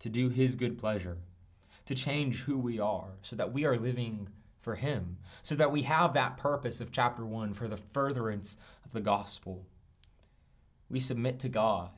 to 0.00 0.08
do 0.08 0.28
His 0.28 0.56
good 0.56 0.78
pleasure 0.78 1.18
to 1.86 1.94
change 1.94 2.40
who 2.40 2.58
we 2.58 2.78
are 2.78 3.18
so 3.22 3.36
that 3.36 3.52
we 3.52 3.64
are 3.64 3.76
living 3.76 4.28
for 4.60 4.76
Him, 4.76 5.18
so 5.42 5.54
that 5.56 5.72
we 5.72 5.82
have 5.82 6.14
that 6.14 6.36
purpose 6.36 6.80
of 6.80 6.92
chapter 6.92 7.24
1 7.24 7.54
for 7.54 7.68
the 7.68 7.76
furtherance 7.76 8.56
of 8.84 8.92
the 8.92 9.00
gospel. 9.00 9.66
We 10.88 11.00
submit 11.00 11.40
to 11.40 11.48
God 11.48 11.90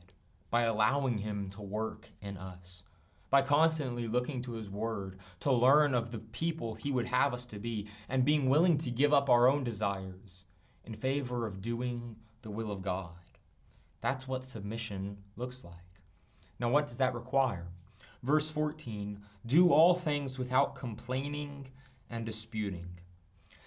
by 0.51 0.63
allowing 0.63 1.19
Him 1.19 1.51
to 1.51 1.63
work 1.63 2.09
in 2.23 2.37
us, 2.37 2.85
by 3.29 3.43
constantly 3.43 4.09
looking 4.09 4.41
to 4.43 4.53
His 4.53 4.71
Word 4.71 5.19
to 5.41 5.53
learn 5.53 5.95
of 5.95 6.11
the 6.11 6.19
people 6.19 6.75
He 6.75 6.91
would 6.91 7.07
have 7.07 7.35
us 7.35 7.45
to 7.47 7.59
be 7.59 7.89
and 8.09 8.25
being 8.25 8.49
willing 8.49 8.79
to 8.79 8.91
give 8.91 9.13
up 9.13 9.29
our 9.29 9.49
own 9.49 9.65
desires 9.65 10.47
in 10.87 10.95
favor 10.95 11.47
of 11.47 11.63
doing 11.63 12.17
the 12.43 12.51
will 12.51 12.71
of 12.71 12.83
God. 12.83 13.13
That's 14.01 14.29
what 14.29 14.45
submission 14.45 15.17
looks 15.37 15.65
like. 15.65 15.75
Now, 16.61 16.71
what 16.71 16.87
does 16.87 16.99
that 16.99 17.15
require? 17.15 17.67
Verse 18.23 18.49
14 18.49 19.21
do 19.47 19.71
all 19.71 19.95
things 19.95 20.39
without 20.39 20.75
complaining 20.75 21.69
and 22.09 22.25
disputing. 22.25 22.89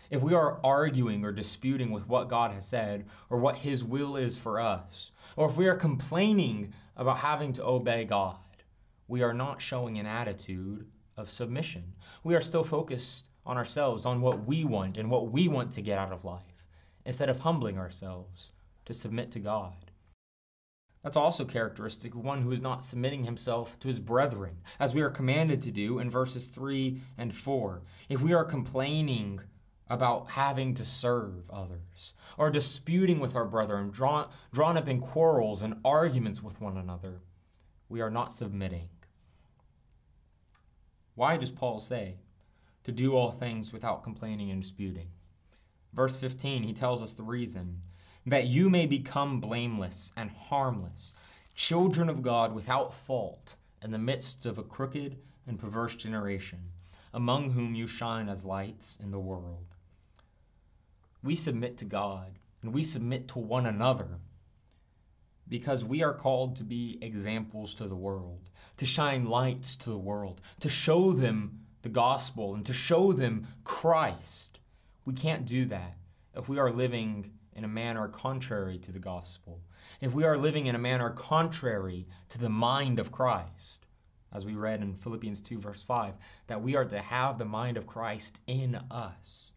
If 0.09 0.21
we 0.21 0.33
are 0.33 0.59
arguing 0.63 1.25
or 1.25 1.31
disputing 1.31 1.91
with 1.91 2.07
what 2.07 2.29
God 2.29 2.51
has 2.51 2.67
said 2.67 3.05
or 3.29 3.37
what 3.37 3.57
His 3.57 3.83
will 3.83 4.15
is 4.15 4.37
for 4.37 4.59
us, 4.59 5.11
or 5.35 5.49
if 5.49 5.57
we 5.57 5.67
are 5.67 5.75
complaining 5.75 6.73
about 6.95 7.17
having 7.17 7.53
to 7.53 7.65
obey 7.65 8.05
God, 8.05 8.37
we 9.07 9.21
are 9.21 9.33
not 9.33 9.61
showing 9.61 9.99
an 9.99 10.05
attitude 10.05 10.87
of 11.17 11.29
submission. 11.29 11.83
We 12.23 12.35
are 12.35 12.41
still 12.41 12.63
focused 12.63 13.29
on 13.45 13.57
ourselves, 13.57 14.05
on 14.05 14.21
what 14.21 14.45
we 14.45 14.63
want 14.65 14.97
and 14.97 15.09
what 15.09 15.31
we 15.31 15.47
want 15.47 15.71
to 15.73 15.81
get 15.81 15.97
out 15.97 16.11
of 16.11 16.25
life, 16.25 16.56
instead 17.07 17.29
of 17.29 17.39
humbling 17.39 17.77
ourselves 17.79 18.51
to 18.83 18.93
submit 18.93 19.31
to 19.31 19.39
God. 19.39 19.91
That's 21.01 21.15
also 21.15 21.45
characteristic 21.45 22.13
of 22.13 22.23
one 22.23 22.41
who 22.41 22.51
is 22.51 22.59
not 22.59 22.83
submitting 22.83 23.23
himself 23.23 23.79
to 23.79 23.87
his 23.87 23.99
brethren, 23.99 24.57
as 24.77 24.93
we 24.93 25.01
are 25.01 25.09
commanded 25.09 25.61
to 25.61 25.71
do 25.71 25.99
in 25.99 26.11
verses 26.11 26.47
3 26.47 26.99
and 27.17 27.33
4. 27.33 27.81
If 28.09 28.21
we 28.21 28.33
are 28.33 28.43
complaining 28.43 29.39
about 29.89 30.31
having 30.31 30.73
to 30.73 30.83
serve 30.83 31.49
others, 31.49 32.13
or 32.37 32.51
disputing 32.51 33.21
with 33.21 33.37
our 33.37 33.45
brethren, 33.45 33.89
drawn, 33.89 34.27
drawn 34.51 34.75
up 34.75 34.89
in 34.89 34.99
quarrels 34.99 35.61
and 35.61 35.79
arguments 35.85 36.43
with 36.43 36.59
one 36.59 36.75
another, 36.75 37.21
we 37.87 38.01
are 38.01 38.11
not 38.11 38.33
submitting. 38.33 38.89
Why 41.15 41.37
does 41.37 41.51
Paul 41.51 41.79
say 41.79 42.17
to 42.83 42.91
do 42.91 43.15
all 43.15 43.31
things 43.31 43.71
without 43.71 44.03
complaining 44.03 44.51
and 44.51 44.61
disputing? 44.61 45.07
Verse 45.93 46.15
15, 46.15 46.63
he 46.63 46.73
tells 46.73 47.01
us 47.01 47.13
the 47.13 47.23
reason 47.23 47.81
that 48.25 48.47
you 48.47 48.69
may 48.69 48.85
become 48.85 49.39
blameless 49.39 50.11
and 50.17 50.29
harmless, 50.29 51.13
children 51.55 52.09
of 52.09 52.21
God 52.21 52.53
without 52.53 52.93
fault 52.93 53.55
in 53.81 53.91
the 53.91 53.97
midst 53.97 54.45
of 54.45 54.57
a 54.57 54.63
crooked 54.63 55.17
and 55.47 55.57
perverse 55.57 55.95
generation, 55.95 56.59
among 57.13 57.51
whom 57.51 57.73
you 57.73 57.87
shine 57.87 58.27
as 58.27 58.45
lights 58.45 58.97
in 59.01 59.11
the 59.11 59.19
world. 59.19 59.75
We 61.23 61.35
submit 61.35 61.77
to 61.77 61.85
God 61.85 62.37
and 62.61 62.73
we 62.73 62.83
submit 62.83 63.27
to 63.29 63.39
one 63.39 63.65
another 63.65 64.19
because 65.49 65.85
we 65.85 66.03
are 66.03 66.13
called 66.13 66.57
to 66.57 66.63
be 66.63 66.97
examples 67.01 67.73
to 67.75 67.87
the 67.87 67.95
world, 67.95 68.49
to 68.77 68.85
shine 68.85 69.25
lights 69.25 69.75
to 69.77 69.89
the 69.89 69.97
world, 69.97 70.41
to 70.59 70.69
show 70.69 71.13
them 71.13 71.61
the 71.81 71.89
gospel 71.89 72.53
and 72.53 72.65
to 72.65 72.73
show 72.73 73.13
them 73.13 73.47
Christ. 73.63 74.59
We 75.07 75.13
can't 75.13 75.45
do 75.45 75.63
that 75.67 75.95
if 76.35 76.49
we 76.49 76.59
are 76.59 76.69
living 76.69 77.31
in 77.53 77.63
a 77.63 77.67
manner 77.69 78.09
contrary 78.09 78.77
to 78.79 78.91
the 78.91 78.99
gospel, 78.99 79.61
if 80.01 80.13
we 80.13 80.25
are 80.25 80.37
living 80.37 80.65
in 80.65 80.75
a 80.75 80.79
manner 80.79 81.11
contrary 81.11 82.05
to 82.27 82.37
the 82.37 82.49
mind 82.49 82.99
of 82.99 83.09
Christ, 83.09 83.85
as 84.33 84.45
we 84.45 84.55
read 84.55 84.81
in 84.81 84.97
Philippians 84.97 85.39
2, 85.39 85.59
verse 85.59 85.81
5, 85.81 86.15
that 86.47 86.61
we 86.61 86.75
are 86.75 86.83
to 86.83 86.99
have 86.99 87.37
the 87.37 87.45
mind 87.45 87.77
of 87.77 87.87
Christ 87.87 88.41
in 88.47 88.75
us. 88.91 89.53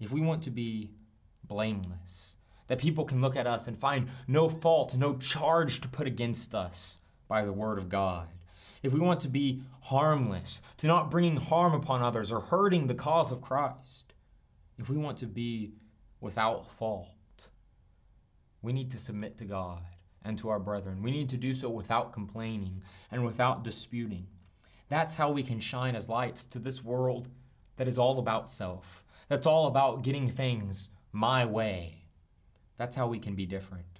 If 0.00 0.10
we 0.10 0.20
want 0.20 0.42
to 0.42 0.50
be 0.50 0.90
blameless, 1.44 2.34
that 2.66 2.80
people 2.80 3.04
can 3.04 3.20
look 3.20 3.36
at 3.36 3.46
us 3.46 3.68
and 3.68 3.78
find 3.78 4.08
no 4.26 4.48
fault, 4.48 4.96
no 4.96 5.16
charge 5.18 5.80
to 5.82 5.88
put 5.88 6.08
against 6.08 6.52
us 6.52 6.98
by 7.28 7.44
the 7.44 7.52
word 7.52 7.78
of 7.78 7.88
God. 7.88 8.26
If 8.82 8.92
we 8.92 9.00
want 9.00 9.20
to 9.20 9.28
be 9.28 9.62
harmless, 9.80 10.60
to 10.78 10.86
not 10.86 11.10
bringing 11.10 11.36
harm 11.36 11.74
upon 11.74 12.02
others 12.02 12.32
or 12.32 12.40
hurting 12.40 12.86
the 12.86 12.94
cause 12.94 13.30
of 13.30 13.40
Christ, 13.40 14.12
if 14.78 14.88
we 14.88 14.96
want 14.96 15.18
to 15.18 15.26
be 15.26 15.72
without 16.20 16.70
fault. 16.70 17.48
We 18.62 18.72
need 18.72 18.90
to 18.92 18.98
submit 18.98 19.38
to 19.38 19.44
God 19.44 19.82
and 20.24 20.38
to 20.38 20.48
our 20.48 20.60
brethren. 20.60 21.02
We 21.02 21.10
need 21.10 21.28
to 21.30 21.36
do 21.36 21.54
so 21.54 21.68
without 21.68 22.12
complaining 22.12 22.80
and 23.10 23.24
without 23.24 23.64
disputing. 23.64 24.26
That's 24.88 25.14
how 25.14 25.30
we 25.30 25.42
can 25.42 25.60
shine 25.60 25.96
as 25.96 26.08
lights 26.08 26.44
to 26.46 26.58
this 26.58 26.84
world 26.84 27.28
that 27.76 27.88
is 27.88 27.98
all 27.98 28.18
about 28.18 28.48
self, 28.48 29.04
that's 29.28 29.46
all 29.46 29.66
about 29.66 30.02
getting 30.02 30.30
things 30.30 30.90
my 31.12 31.44
way. 31.44 32.04
That's 32.76 32.96
how 32.96 33.06
we 33.06 33.18
can 33.18 33.34
be 33.34 33.46
different. 33.46 33.91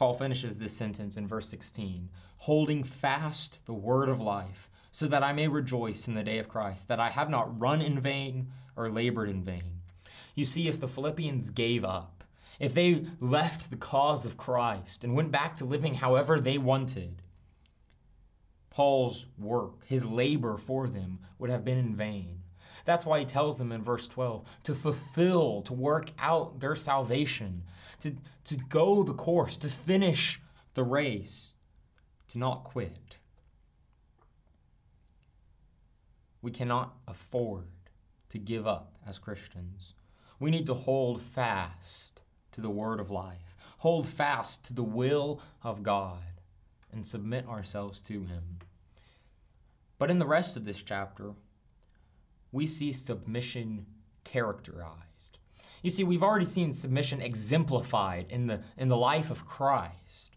Paul 0.00 0.14
finishes 0.14 0.56
this 0.56 0.74
sentence 0.74 1.18
in 1.18 1.28
verse 1.28 1.46
16 1.50 2.08
holding 2.38 2.84
fast 2.84 3.60
the 3.66 3.74
word 3.74 4.08
of 4.08 4.18
life, 4.18 4.70
so 4.90 5.06
that 5.06 5.22
I 5.22 5.34
may 5.34 5.46
rejoice 5.46 6.08
in 6.08 6.14
the 6.14 6.22
day 6.22 6.38
of 6.38 6.48
Christ, 6.48 6.88
that 6.88 6.98
I 6.98 7.10
have 7.10 7.28
not 7.28 7.60
run 7.60 7.82
in 7.82 8.00
vain 8.00 8.48
or 8.76 8.88
labored 8.88 9.28
in 9.28 9.44
vain. 9.44 9.82
You 10.34 10.46
see, 10.46 10.68
if 10.68 10.80
the 10.80 10.88
Philippians 10.88 11.50
gave 11.50 11.84
up, 11.84 12.24
if 12.58 12.72
they 12.72 13.04
left 13.20 13.68
the 13.68 13.76
cause 13.76 14.24
of 14.24 14.38
Christ 14.38 15.04
and 15.04 15.14
went 15.14 15.32
back 15.32 15.58
to 15.58 15.66
living 15.66 15.96
however 15.96 16.40
they 16.40 16.56
wanted, 16.56 17.20
Paul's 18.70 19.26
work, 19.36 19.84
his 19.84 20.06
labor 20.06 20.56
for 20.56 20.88
them, 20.88 21.18
would 21.38 21.50
have 21.50 21.62
been 21.62 21.76
in 21.76 21.94
vain. 21.94 22.39
That's 22.84 23.06
why 23.06 23.20
he 23.20 23.24
tells 23.24 23.56
them 23.56 23.72
in 23.72 23.82
verse 23.82 24.06
12 24.06 24.44
to 24.64 24.74
fulfill, 24.74 25.62
to 25.62 25.72
work 25.72 26.10
out 26.18 26.60
their 26.60 26.74
salvation, 26.74 27.62
to, 28.00 28.16
to 28.44 28.56
go 28.56 29.02
the 29.02 29.14
course, 29.14 29.56
to 29.58 29.68
finish 29.68 30.40
the 30.74 30.84
race, 30.84 31.52
to 32.28 32.38
not 32.38 32.64
quit. 32.64 33.16
We 36.42 36.50
cannot 36.50 36.94
afford 37.06 37.66
to 38.30 38.38
give 38.38 38.66
up 38.66 38.92
as 39.06 39.18
Christians. 39.18 39.94
We 40.38 40.50
need 40.50 40.66
to 40.66 40.74
hold 40.74 41.20
fast 41.20 42.22
to 42.52 42.60
the 42.60 42.70
word 42.70 42.98
of 42.98 43.10
life, 43.10 43.56
hold 43.78 44.08
fast 44.08 44.64
to 44.64 44.72
the 44.72 44.82
will 44.82 45.40
of 45.62 45.82
God, 45.82 46.22
and 46.92 47.06
submit 47.06 47.46
ourselves 47.46 48.00
to 48.02 48.24
Him. 48.24 48.58
But 49.98 50.10
in 50.10 50.18
the 50.18 50.26
rest 50.26 50.56
of 50.56 50.64
this 50.64 50.82
chapter, 50.82 51.34
we 52.52 52.66
see 52.66 52.92
submission 52.92 53.86
characterized. 54.24 55.38
You 55.82 55.90
see, 55.90 56.04
we've 56.04 56.22
already 56.22 56.46
seen 56.46 56.74
submission 56.74 57.22
exemplified 57.22 58.26
in 58.28 58.46
the, 58.46 58.60
in 58.76 58.88
the 58.88 58.96
life 58.96 59.30
of 59.30 59.46
Christ. 59.46 60.30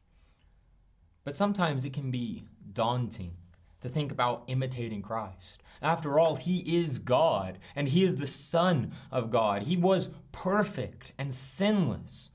But 1.23 1.35
sometimes 1.35 1.85
it 1.85 1.93
can 1.93 2.11
be 2.11 2.43
daunting 2.73 3.33
to 3.81 3.89
think 3.89 4.11
about 4.11 4.43
imitating 4.47 5.01
Christ. 5.01 5.61
After 5.81 6.17
all, 6.17 6.35
he 6.35 6.59
is 6.77 6.99
God, 6.99 7.59
and 7.75 7.89
he 7.89 8.05
is 8.05 8.15
the 8.15 8.27
Son 8.27 8.93
of 9.11 9.29
God. 9.29 9.63
He 9.63 9.75
was 9.75 10.11
perfect 10.31 11.11
and 11.17 11.33
sinless. 11.33 12.31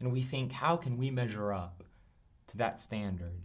And 0.00 0.12
we 0.12 0.22
think, 0.22 0.52
how 0.52 0.76
can 0.76 0.96
we 0.96 1.10
measure 1.10 1.52
up 1.52 1.84
to 2.48 2.56
that 2.56 2.78
standard? 2.78 3.42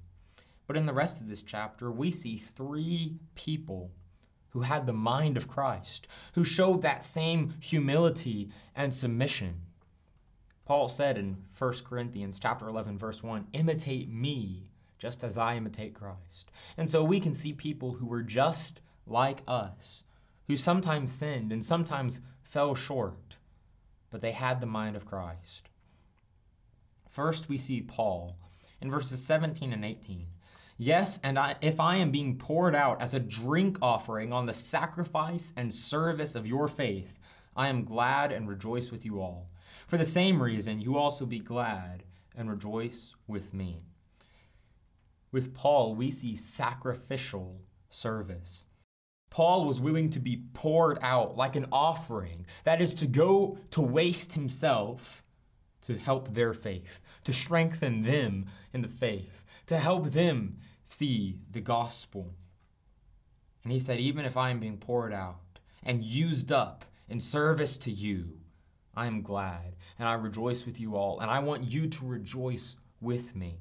But 0.65 0.78
in 0.78 0.88
the 0.88 0.93
rest 0.93 1.22
of 1.22 1.28
this 1.28 1.43
chapter, 1.43 1.91
we 1.91 2.10
see 2.10 2.38
three 2.38 3.19
people 3.36 3.91
who 4.53 4.61
had 4.61 4.85
the 4.85 4.93
mind 4.93 5.35
of 5.35 5.47
Christ, 5.47 6.07
who 6.33 6.45
showed 6.45 6.83
that 6.83 7.03
same 7.03 7.55
humility 7.59 8.51
and 8.75 8.93
submission. 8.93 9.61
Paul 10.65 10.89
said 10.89 11.17
in 11.17 11.43
1 11.57 11.83
Corinthians 11.83 12.39
chapter 12.39 12.67
11 12.67 12.97
verse 12.97 13.23
1, 13.23 13.47
"Imitate 13.53 14.09
me 14.09 14.69
just 14.99 15.23
as 15.23 15.37
I 15.39 15.57
imitate 15.57 15.95
Christ." 15.95 16.51
And 16.77 16.87
so 16.87 17.03
we 17.03 17.19
can 17.19 17.33
see 17.33 17.51
people 17.51 17.93
who 17.93 18.05
were 18.05 18.21
just 18.21 18.79
like 19.07 19.41
us, 19.47 20.03
who 20.47 20.55
sometimes 20.55 21.11
sinned 21.11 21.51
and 21.51 21.65
sometimes 21.65 22.21
fell 22.43 22.75
short, 22.75 23.37
but 24.11 24.21
they 24.21 24.33
had 24.33 24.61
the 24.61 24.67
mind 24.67 24.95
of 24.95 25.05
Christ. 25.05 25.67
First, 27.09 27.49
we 27.49 27.57
see 27.57 27.81
Paul 27.81 28.37
in 28.79 28.91
verses 28.91 29.25
17 29.25 29.73
and 29.73 29.83
18. 29.83 30.27
Yes, 30.77 31.19
and 31.23 31.38
I, 31.38 31.55
if 31.62 31.79
I 31.79 31.97
am 31.97 32.12
being 32.12 32.38
poured 32.38 32.75
out 32.75 33.01
as 33.01 33.13
a 33.13 33.19
drink 33.19 33.77
offering 33.81 34.33
on 34.33 34.45
the 34.45 34.53
sacrifice 34.53 35.53
and 35.55 35.73
service 35.73 36.36
of 36.36 36.47
your 36.47 36.67
faith, 36.67 37.19
I 37.55 37.67
am 37.67 37.86
glad 37.86 38.31
and 38.31 38.49
rejoice 38.49 38.91
with 38.91 39.05
you 39.05 39.21
all. 39.21 39.49
For 39.88 39.97
the 39.97 40.05
same 40.05 40.41
reason, 40.41 40.81
you 40.81 40.97
also 40.97 41.25
be 41.25 41.39
glad 41.39 42.03
and 42.36 42.49
rejoice 42.49 43.13
with 43.27 43.53
me. 43.53 43.83
With 45.31 45.53
Paul, 45.53 45.95
we 45.95 46.09
see 46.09 46.36
sacrificial 46.36 47.62
service. 47.89 48.65
Paul 49.29 49.65
was 49.65 49.79
willing 49.79 50.09
to 50.12 50.19
be 50.19 50.43
poured 50.53 50.99
out 51.01 51.38
like 51.38 51.55
an 51.55 51.67
offering, 51.71 52.45
that 52.63 52.81
is, 52.81 52.93
to 52.95 53.07
go 53.07 53.57
to 53.71 53.81
waste 53.81 54.33
himself 54.33 55.23
to 55.84 55.98
help 55.98 56.34
their 56.34 56.54
faith, 56.54 57.02
to 57.24 57.34
strengthen 57.34 58.04
them 58.04 58.46
in 58.74 58.82
the 58.82 58.88
faith, 58.88 59.43
to 59.67 59.78
help 59.78 60.12
them 60.12 60.58
see 60.84 61.39
the 61.52 61.62
gospel. 61.62 62.34
And 63.63 63.72
he 63.72 63.80
said, 63.80 64.00
Even 64.00 64.26
if 64.26 64.36
I 64.36 64.50
am 64.50 64.60
being 64.60 64.78
poured 64.78 65.13
out 65.13 65.60
and 65.84 66.04
used 66.04 66.52
up 66.52 66.86
in 67.08 67.19
service 67.19 67.78
to 67.78 67.91
you, 67.91 68.39
I 68.96 69.08
am 69.08 69.22
glad 69.22 69.76
and 69.98 70.08
I 70.08 70.13
rejoice 70.13 70.65
with 70.65 70.80
you 70.80 70.96
all, 70.96 71.19
and 71.19 71.30
I 71.30 71.39
want 71.39 71.63
you 71.63 71.88
to 71.88 72.06
rejoice 72.06 72.76
with 73.02 73.36
me. 73.36 73.60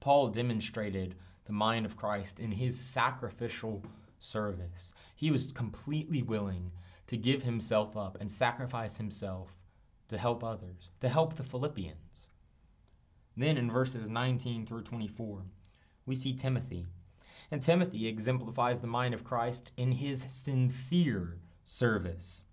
Paul 0.00 0.28
demonstrated 0.28 1.16
the 1.44 1.52
mind 1.52 1.86
of 1.86 1.96
Christ 1.96 2.40
in 2.40 2.52
his 2.52 2.78
sacrificial 2.78 3.82
service. 4.18 4.92
He 5.16 5.30
was 5.30 5.52
completely 5.52 6.22
willing 6.22 6.70
to 7.06 7.16
give 7.16 7.42
himself 7.42 7.96
up 7.96 8.18
and 8.20 8.30
sacrifice 8.30 8.96
himself 8.96 9.56
to 10.08 10.18
help 10.18 10.42
others, 10.42 10.90
to 11.00 11.08
help 11.08 11.36
the 11.36 11.42
Philippians. 11.42 12.30
Then 13.36 13.56
in 13.56 13.70
verses 13.70 14.08
19 14.08 14.66
through 14.66 14.82
24, 14.82 15.42
we 16.06 16.16
see 16.16 16.34
Timothy. 16.34 16.86
And 17.50 17.62
Timothy 17.62 18.06
exemplifies 18.08 18.80
the 18.80 18.86
mind 18.86 19.14
of 19.14 19.24
Christ 19.24 19.72
in 19.76 19.92
his 19.92 20.24
sincere 20.28 21.38
service. 21.62 22.44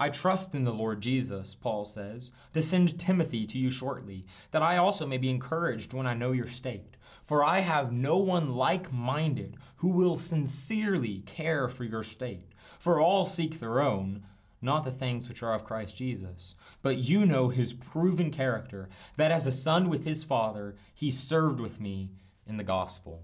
I 0.00 0.10
trust 0.10 0.54
in 0.54 0.62
the 0.62 0.72
Lord 0.72 1.00
Jesus, 1.00 1.56
Paul 1.56 1.84
says, 1.84 2.30
to 2.52 2.62
send 2.62 3.00
Timothy 3.00 3.44
to 3.46 3.58
you 3.58 3.68
shortly, 3.68 4.26
that 4.52 4.62
I 4.62 4.76
also 4.76 5.04
may 5.06 5.18
be 5.18 5.28
encouraged 5.28 5.92
when 5.92 6.06
I 6.06 6.14
know 6.14 6.30
your 6.30 6.46
state. 6.46 6.96
For 7.24 7.44
I 7.44 7.60
have 7.60 7.92
no 7.92 8.16
one 8.16 8.54
like 8.54 8.92
minded 8.92 9.56
who 9.78 9.88
will 9.88 10.16
sincerely 10.16 11.24
care 11.26 11.68
for 11.68 11.82
your 11.82 12.04
state. 12.04 12.52
For 12.78 13.00
all 13.00 13.24
seek 13.24 13.58
their 13.58 13.80
own, 13.80 14.22
not 14.60 14.84
the 14.84 14.90
things 14.90 15.28
which 15.28 15.42
are 15.42 15.54
of 15.54 15.64
Christ 15.64 15.96
Jesus. 15.96 16.54
But 16.82 16.96
you 16.96 17.24
know 17.24 17.48
his 17.48 17.72
proven 17.72 18.30
character, 18.30 18.88
that 19.16 19.30
as 19.30 19.46
a 19.46 19.52
son 19.52 19.88
with 19.88 20.04
his 20.04 20.24
father, 20.24 20.76
he 20.94 21.10
served 21.10 21.60
with 21.60 21.80
me 21.80 22.10
in 22.46 22.56
the 22.56 22.64
gospel. 22.64 23.22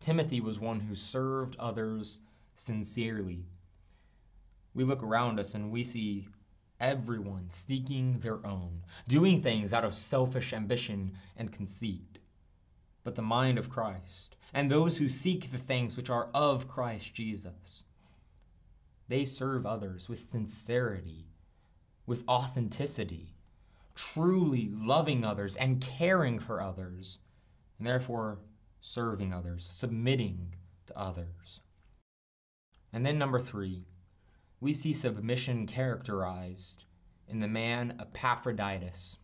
Timothy 0.00 0.40
was 0.40 0.58
one 0.58 0.80
who 0.80 0.94
served 0.94 1.56
others 1.58 2.20
sincerely. 2.54 3.44
We 4.74 4.84
look 4.84 5.02
around 5.02 5.38
us 5.38 5.54
and 5.54 5.70
we 5.70 5.84
see 5.84 6.28
everyone 6.80 7.50
seeking 7.50 8.20
their 8.20 8.44
own, 8.46 8.82
doing 9.06 9.42
things 9.42 9.72
out 9.72 9.84
of 9.84 9.94
selfish 9.94 10.52
ambition 10.52 11.12
and 11.36 11.52
conceit. 11.52 12.18
But 13.04 13.14
the 13.14 13.22
mind 13.22 13.58
of 13.58 13.70
Christ, 13.70 14.36
and 14.52 14.70
those 14.70 14.98
who 14.98 15.08
seek 15.08 15.52
the 15.52 15.58
things 15.58 15.96
which 15.96 16.10
are 16.10 16.28
of 16.34 16.68
Christ 16.68 17.14
Jesus, 17.14 17.84
they 19.10 19.24
serve 19.24 19.66
others 19.66 20.08
with 20.08 20.28
sincerity, 20.30 21.26
with 22.06 22.22
authenticity, 22.28 23.34
truly 23.96 24.70
loving 24.72 25.24
others 25.24 25.56
and 25.56 25.80
caring 25.80 26.38
for 26.38 26.62
others, 26.62 27.18
and 27.76 27.86
therefore 27.88 28.38
serving 28.80 29.34
others, 29.34 29.68
submitting 29.68 30.54
to 30.86 30.96
others. 30.96 31.60
And 32.92 33.04
then, 33.04 33.18
number 33.18 33.40
three, 33.40 33.84
we 34.60 34.72
see 34.72 34.92
submission 34.92 35.66
characterized 35.66 36.84
in 37.26 37.40
the 37.40 37.48
man 37.48 37.96
Epaphroditus. 38.00 39.16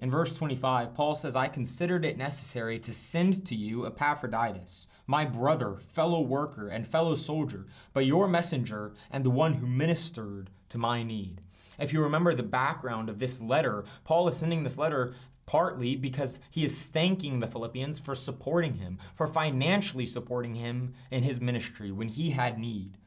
In 0.00 0.12
verse 0.12 0.36
25, 0.36 0.94
Paul 0.94 1.16
says, 1.16 1.34
I 1.34 1.48
considered 1.48 2.04
it 2.04 2.16
necessary 2.16 2.78
to 2.78 2.94
send 2.94 3.44
to 3.46 3.56
you 3.56 3.84
Epaphroditus, 3.84 4.86
my 5.08 5.24
brother, 5.24 5.78
fellow 5.92 6.20
worker, 6.20 6.68
and 6.68 6.86
fellow 6.86 7.16
soldier, 7.16 7.66
but 7.92 8.06
your 8.06 8.28
messenger 8.28 8.92
and 9.10 9.24
the 9.24 9.30
one 9.30 9.54
who 9.54 9.66
ministered 9.66 10.50
to 10.68 10.78
my 10.78 11.02
need. 11.02 11.40
If 11.80 11.92
you 11.92 12.00
remember 12.00 12.32
the 12.32 12.44
background 12.44 13.08
of 13.08 13.18
this 13.18 13.40
letter, 13.40 13.84
Paul 14.04 14.28
is 14.28 14.36
sending 14.36 14.62
this 14.62 14.78
letter 14.78 15.14
partly 15.46 15.96
because 15.96 16.40
he 16.50 16.64
is 16.64 16.82
thanking 16.82 17.40
the 17.40 17.46
Philippians 17.46 17.98
for 17.98 18.14
supporting 18.14 18.74
him, 18.74 18.98
for 19.16 19.26
financially 19.26 20.06
supporting 20.06 20.54
him 20.54 20.94
in 21.10 21.24
his 21.24 21.40
ministry 21.40 21.90
when 21.90 22.08
he 22.08 22.30
had 22.30 22.58
need. 22.58 22.98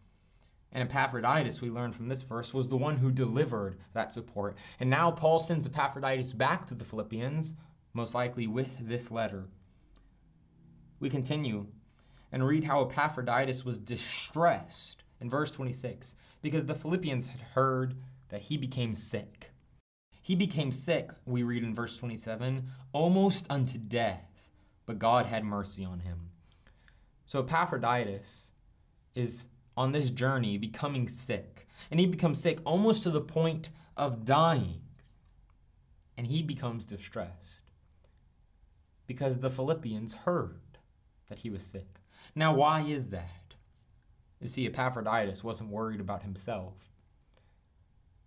And 0.72 0.84
Epaphroditus, 0.84 1.62
we 1.62 1.70
learn 1.70 1.92
from 1.92 2.08
this 2.08 2.22
verse, 2.22 2.54
was 2.54 2.70
the 2.70 2.78
one 2.78 2.98
who 2.98 3.12
delivered 3.12 3.78
that 3.94 4.14
support. 4.14 4.56
And 4.80 4.90
now 4.90 5.12
Paul 5.12 5.40
sends 5.40 5.68
Epaphroditus 5.68 6.34
back 6.34 6.66
to 6.68 6.76
the 6.76 6.86
Philippians, 6.86 7.54
most 7.94 8.16
likely 8.16 8.48
with 8.48 8.70
this 8.88 9.12
letter. 9.12 9.46
We 11.00 11.10
continue 11.10 11.68
and 12.32 12.46
read 12.46 12.64
how 12.64 12.86
Epaphroditus 12.86 13.66
was 13.66 13.80
distressed 13.80 15.04
in 15.20 15.30
verse 15.30 15.52
26 15.52 16.16
because 16.42 16.66
the 16.66 16.76
Philippians 16.76 17.28
had 17.28 17.42
heard 17.42 17.96
that 18.30 18.42
he 18.42 18.58
became 18.58 18.96
sick. 18.96 19.52
He 20.22 20.36
became 20.36 20.72
sick, 20.72 21.12
we 21.26 21.44
read 21.44 21.64
in 21.64 21.76
verse 21.76 21.98
27, 21.98 22.70
almost 22.94 23.48
unto 23.50 23.78
death, 23.78 24.30
but 24.86 25.00
God 25.00 25.26
had 25.26 25.44
mercy 25.44 25.84
on 25.84 26.00
him. 26.00 26.30
So 27.26 27.40
Epaphroditus 27.40 28.52
is 29.16 29.48
on 29.82 29.92
this 29.92 30.12
journey 30.12 30.60
becoming 30.60 31.08
sick. 31.08 31.68
And 31.90 32.00
he 32.00 32.06
becomes 32.06 32.40
sick 32.40 32.60
almost 32.66 33.02
to 33.04 33.10
the 33.10 33.20
point 33.20 33.70
of 33.98 34.24
dying. 34.24 34.82
And 36.16 36.28
he 36.28 36.44
becomes 36.44 36.86
distressed 36.86 37.72
because 39.08 39.40
the 39.40 39.50
Philippians 39.50 40.14
heard 40.14 40.78
that 41.30 41.40
he 41.40 41.50
was 41.50 41.64
sick. 41.64 42.00
Now, 42.36 42.54
why 42.54 42.82
is 42.82 43.08
that? 43.08 43.56
You 44.40 44.48
see, 44.48 44.68
Epaphroditus 44.68 45.44
wasn't 45.44 45.72
worried 45.72 46.00
about 46.00 46.22
himself. 46.22 46.76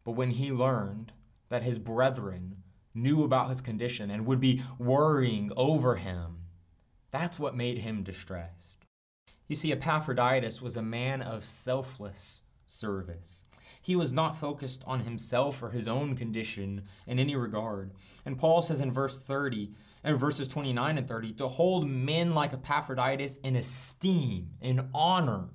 But 0.03 0.13
when 0.13 0.31
he 0.31 0.51
learned 0.51 1.13
that 1.51 1.63
his 1.63 1.79
brethren 1.79 2.57
knew 2.95 3.23
about 3.23 3.49
his 3.49 3.61
condition 3.61 4.11
and 4.11 4.27
would 4.27 4.41
be 4.41 4.63
worrying 4.79 5.53
over 5.57 5.95
him, 5.95 6.39
that's 7.13 7.39
what 7.39 7.57
made 7.57 7.79
him 7.79 8.03
distressed. 8.03 8.84
You 9.55 9.57
see, 9.57 9.71
Epaphroditus 9.71 10.61
was 10.61 10.77
a 10.77 10.83
man 10.83 11.23
of 11.23 11.45
selfless 11.45 12.43
service. 12.67 13.45
He 13.81 13.95
was 13.95 14.13
not 14.13 14.37
focused 14.37 14.83
on 14.85 15.05
himself 15.05 15.63
or 15.63 15.71
his 15.71 15.87
own 15.87 16.17
condition 16.17 16.83
in 17.07 17.21
any 17.21 17.37
regard. 17.37 17.93
And 18.25 18.37
Paul 18.37 18.63
says 18.63 18.81
in 18.81 18.91
verse 18.91 19.21
30, 19.21 19.71
and 20.03 20.19
verses 20.19 20.49
29 20.49 20.99
and 20.99 21.07
30, 21.07 21.35
to 21.35 21.47
hold 21.47 21.89
men 21.89 22.35
like 22.35 22.53
Epaphroditus 22.53 23.37
in 23.45 23.55
esteem, 23.55 24.51
in 24.61 24.89
honor, 24.93 25.51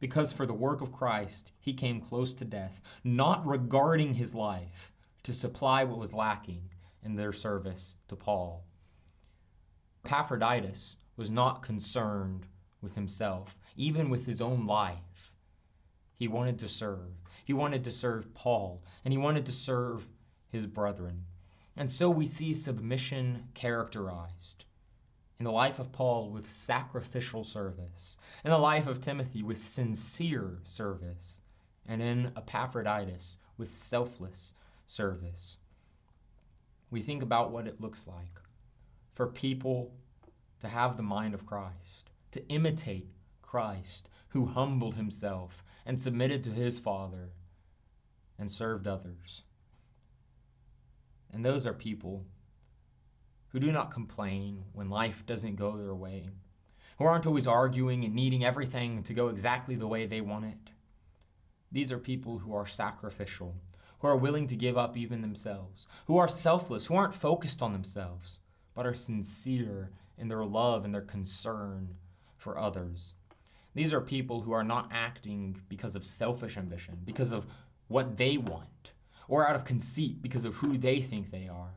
because 0.00 0.32
for 0.32 0.46
the 0.46 0.54
work 0.54 0.80
of 0.80 0.90
Christ 0.90 1.52
he 1.60 1.74
came 1.74 2.00
close 2.00 2.32
to 2.32 2.46
death, 2.46 2.80
not 3.04 3.46
regarding 3.46 4.14
his 4.14 4.32
life 4.32 4.94
to 5.24 5.34
supply 5.34 5.84
what 5.84 5.98
was 5.98 6.14
lacking 6.14 6.70
in 7.04 7.16
their 7.16 7.34
service 7.34 7.96
to 8.08 8.16
Paul. 8.16 8.64
Epaphroditus 10.06 10.96
was 11.18 11.30
not 11.30 11.62
concerned 11.62 12.46
with 12.82 12.94
himself, 12.94 13.56
even 13.76 14.10
with 14.10 14.26
his 14.26 14.40
own 14.40 14.66
life. 14.66 15.32
He 16.18 16.28
wanted 16.28 16.58
to 16.58 16.68
serve. 16.68 17.22
He 17.44 17.52
wanted 17.52 17.84
to 17.84 17.92
serve 17.92 18.34
Paul, 18.34 18.82
and 19.04 19.12
he 19.12 19.18
wanted 19.18 19.46
to 19.46 19.52
serve 19.52 20.06
his 20.48 20.66
brethren. 20.66 21.24
And 21.76 21.90
so 21.90 22.10
we 22.10 22.26
see 22.26 22.52
submission 22.52 23.48
characterized 23.54 24.64
in 25.38 25.44
the 25.44 25.52
life 25.52 25.78
of 25.78 25.90
Paul 25.90 26.30
with 26.30 26.52
sacrificial 26.52 27.42
service, 27.42 28.18
in 28.44 28.50
the 28.50 28.58
life 28.58 28.86
of 28.86 29.00
Timothy 29.00 29.42
with 29.42 29.68
sincere 29.68 30.60
service, 30.64 31.40
and 31.86 32.00
in 32.00 32.32
Epaphroditus 32.36 33.38
with 33.56 33.76
selfless 33.76 34.54
service. 34.86 35.56
We 36.90 37.02
think 37.02 37.22
about 37.22 37.50
what 37.50 37.66
it 37.66 37.80
looks 37.80 38.06
like 38.06 38.40
for 39.14 39.26
people 39.26 39.92
to 40.60 40.68
have 40.68 40.96
the 40.96 41.02
mind 41.02 41.34
of 41.34 41.46
Christ 41.46 42.01
to 42.32 42.46
imitate 42.48 43.08
Christ, 43.40 44.08
who 44.28 44.46
humbled 44.46 44.94
himself 44.94 45.62
and 45.86 46.00
submitted 46.00 46.42
to 46.44 46.50
his 46.50 46.78
Father 46.78 47.30
and 48.38 48.50
served 48.50 48.86
others. 48.86 49.42
And 51.32 51.44
those 51.44 51.66
are 51.66 51.72
people 51.72 52.26
who 53.48 53.60
do 53.60 53.70
not 53.70 53.92
complain 53.92 54.64
when 54.72 54.88
life 54.88 55.24
doesn't 55.26 55.56
go 55.56 55.76
their 55.76 55.94
way, 55.94 56.30
who 56.98 57.04
aren't 57.04 57.26
always 57.26 57.46
arguing 57.46 58.04
and 58.04 58.14
needing 58.14 58.44
everything 58.44 59.02
to 59.02 59.14
go 59.14 59.28
exactly 59.28 59.76
the 59.76 59.86
way 59.86 60.06
they 60.06 60.20
want 60.20 60.46
it. 60.46 60.70
These 61.70 61.92
are 61.92 61.98
people 61.98 62.38
who 62.38 62.54
are 62.54 62.66
sacrificial, 62.66 63.54
who 63.98 64.08
are 64.08 64.16
willing 64.16 64.46
to 64.48 64.56
give 64.56 64.78
up 64.78 64.96
even 64.96 65.20
themselves, 65.20 65.86
who 66.06 66.16
are 66.16 66.28
selfless, 66.28 66.86
who 66.86 66.94
aren't 66.94 67.14
focused 67.14 67.62
on 67.62 67.72
themselves, 67.72 68.38
but 68.74 68.86
are 68.86 68.94
sincere 68.94 69.90
in 70.16 70.28
their 70.28 70.44
love 70.44 70.84
and 70.84 70.94
their 70.94 71.02
concern 71.02 71.96
for 72.42 72.58
others. 72.58 73.14
These 73.74 73.94
are 73.94 74.00
people 74.00 74.40
who 74.42 74.52
are 74.52 74.64
not 74.64 74.90
acting 74.92 75.62
because 75.68 75.94
of 75.94 76.04
selfish 76.04 76.56
ambition, 76.56 76.98
because 77.04 77.32
of 77.32 77.46
what 77.88 78.16
they 78.16 78.36
want, 78.36 78.92
or 79.28 79.48
out 79.48 79.56
of 79.56 79.64
conceit 79.64 80.20
because 80.20 80.44
of 80.44 80.56
who 80.56 80.76
they 80.76 81.00
think 81.00 81.30
they 81.30 81.48
are, 81.48 81.74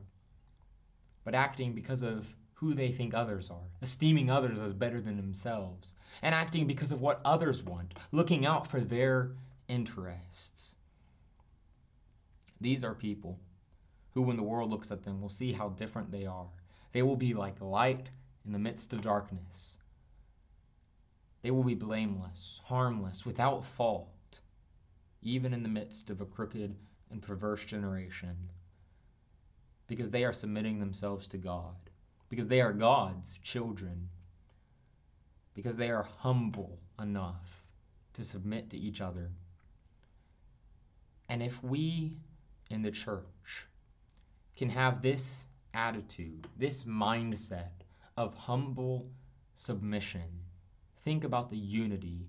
but 1.24 1.34
acting 1.34 1.72
because 1.72 2.02
of 2.02 2.34
who 2.54 2.74
they 2.74 2.90
think 2.90 3.14
others 3.14 3.50
are, 3.50 3.70
esteeming 3.80 4.30
others 4.30 4.58
as 4.58 4.74
better 4.74 5.00
than 5.00 5.16
themselves, 5.16 5.94
and 6.20 6.34
acting 6.34 6.66
because 6.66 6.92
of 6.92 7.00
what 7.00 7.20
others 7.24 7.62
want, 7.62 7.94
looking 8.12 8.44
out 8.44 8.66
for 8.66 8.80
their 8.80 9.30
interests. 9.68 10.76
These 12.60 12.82
are 12.82 12.94
people 12.94 13.38
who, 14.14 14.22
when 14.22 14.36
the 14.36 14.42
world 14.42 14.70
looks 14.70 14.90
at 14.90 15.04
them, 15.04 15.20
will 15.20 15.28
see 15.28 15.52
how 15.52 15.68
different 15.70 16.10
they 16.10 16.24
are. 16.24 16.48
They 16.92 17.02
will 17.02 17.16
be 17.16 17.34
like 17.34 17.60
light 17.60 18.08
in 18.46 18.52
the 18.52 18.58
midst 18.58 18.92
of 18.94 19.02
darkness 19.02 19.76
they 21.46 21.52
will 21.52 21.62
be 21.62 21.76
blameless, 21.76 22.60
harmless, 22.64 23.24
without 23.24 23.64
fault, 23.64 24.40
even 25.22 25.54
in 25.54 25.62
the 25.62 25.68
midst 25.68 26.10
of 26.10 26.20
a 26.20 26.24
crooked 26.26 26.74
and 27.08 27.22
perverse 27.22 27.64
generation. 27.64 28.48
because 29.86 30.10
they 30.10 30.24
are 30.24 30.32
submitting 30.32 30.80
themselves 30.80 31.28
to 31.28 31.38
God, 31.38 31.76
because 32.28 32.48
they 32.48 32.60
are 32.60 32.72
God's 32.72 33.38
children, 33.42 34.08
because 35.54 35.76
they 35.76 35.90
are 35.90 36.06
humble 36.18 36.78
enough 37.00 37.62
to 38.14 38.24
submit 38.24 38.70
to 38.70 38.76
each 38.76 39.00
other. 39.00 39.30
And 41.28 41.42
if 41.42 41.62
we 41.62 42.16
in 42.70 42.82
the 42.82 42.90
church 42.90 43.66
can 44.56 44.70
have 44.70 45.02
this 45.02 45.46
attitude, 45.74 46.48
this 46.56 46.84
mindset 46.84 47.84
of 48.16 48.34
humble 48.34 49.10
submission, 49.56 50.42
think 51.06 51.22
about 51.22 51.50
the 51.50 51.56
unity 51.56 52.26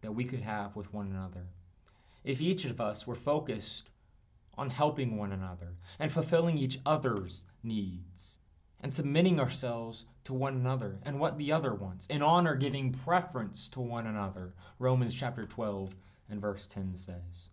that 0.00 0.12
we 0.12 0.24
could 0.24 0.40
have 0.40 0.74
with 0.74 0.94
one 0.94 1.08
another. 1.08 1.46
If 2.24 2.40
each 2.40 2.64
of 2.64 2.80
us 2.80 3.06
were 3.06 3.14
focused 3.14 3.90
on 4.56 4.70
helping 4.70 5.18
one 5.18 5.30
another 5.30 5.74
and 5.98 6.10
fulfilling 6.10 6.56
each 6.56 6.80
other's 6.86 7.44
needs 7.62 8.38
and 8.80 8.94
submitting 8.94 9.38
ourselves 9.38 10.06
to 10.24 10.32
one 10.32 10.54
another 10.54 11.00
and 11.02 11.20
what 11.20 11.36
the 11.36 11.52
other 11.52 11.74
wants, 11.74 12.06
in 12.06 12.22
honor 12.22 12.54
giving 12.54 12.94
preference 12.94 13.68
to 13.68 13.80
one 13.80 14.06
another, 14.06 14.54
Romans 14.78 15.14
chapter 15.14 15.44
12 15.44 15.94
and 16.30 16.40
verse 16.40 16.66
10 16.66 16.96
says. 16.96 17.50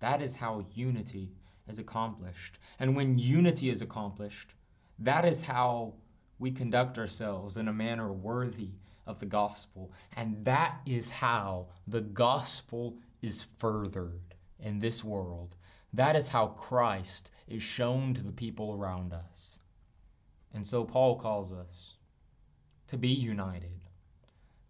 That 0.00 0.22
is 0.22 0.36
how 0.36 0.64
unity 0.74 1.32
is 1.68 1.78
accomplished. 1.78 2.58
And 2.78 2.96
when 2.96 3.18
unity 3.18 3.68
is 3.68 3.82
accomplished, 3.82 4.54
that 4.98 5.26
is 5.26 5.42
how 5.42 5.92
we 6.38 6.50
conduct 6.50 6.96
ourselves 6.96 7.58
in 7.58 7.68
a 7.68 7.74
manner 7.74 8.10
worthy 8.10 8.70
of 9.06 9.18
the 9.18 9.26
gospel. 9.26 9.92
And 10.16 10.44
that 10.44 10.80
is 10.86 11.10
how 11.10 11.68
the 11.86 12.00
gospel 12.00 12.98
is 13.20 13.46
furthered 13.58 14.34
in 14.58 14.78
this 14.78 15.02
world. 15.04 15.56
That 15.92 16.16
is 16.16 16.30
how 16.30 16.48
Christ 16.48 17.30
is 17.46 17.62
shown 17.62 18.14
to 18.14 18.22
the 18.22 18.32
people 18.32 18.72
around 18.72 19.12
us. 19.12 19.60
And 20.54 20.66
so 20.66 20.84
Paul 20.84 21.16
calls 21.16 21.52
us 21.52 21.94
to 22.88 22.96
be 22.96 23.08
united, 23.08 23.84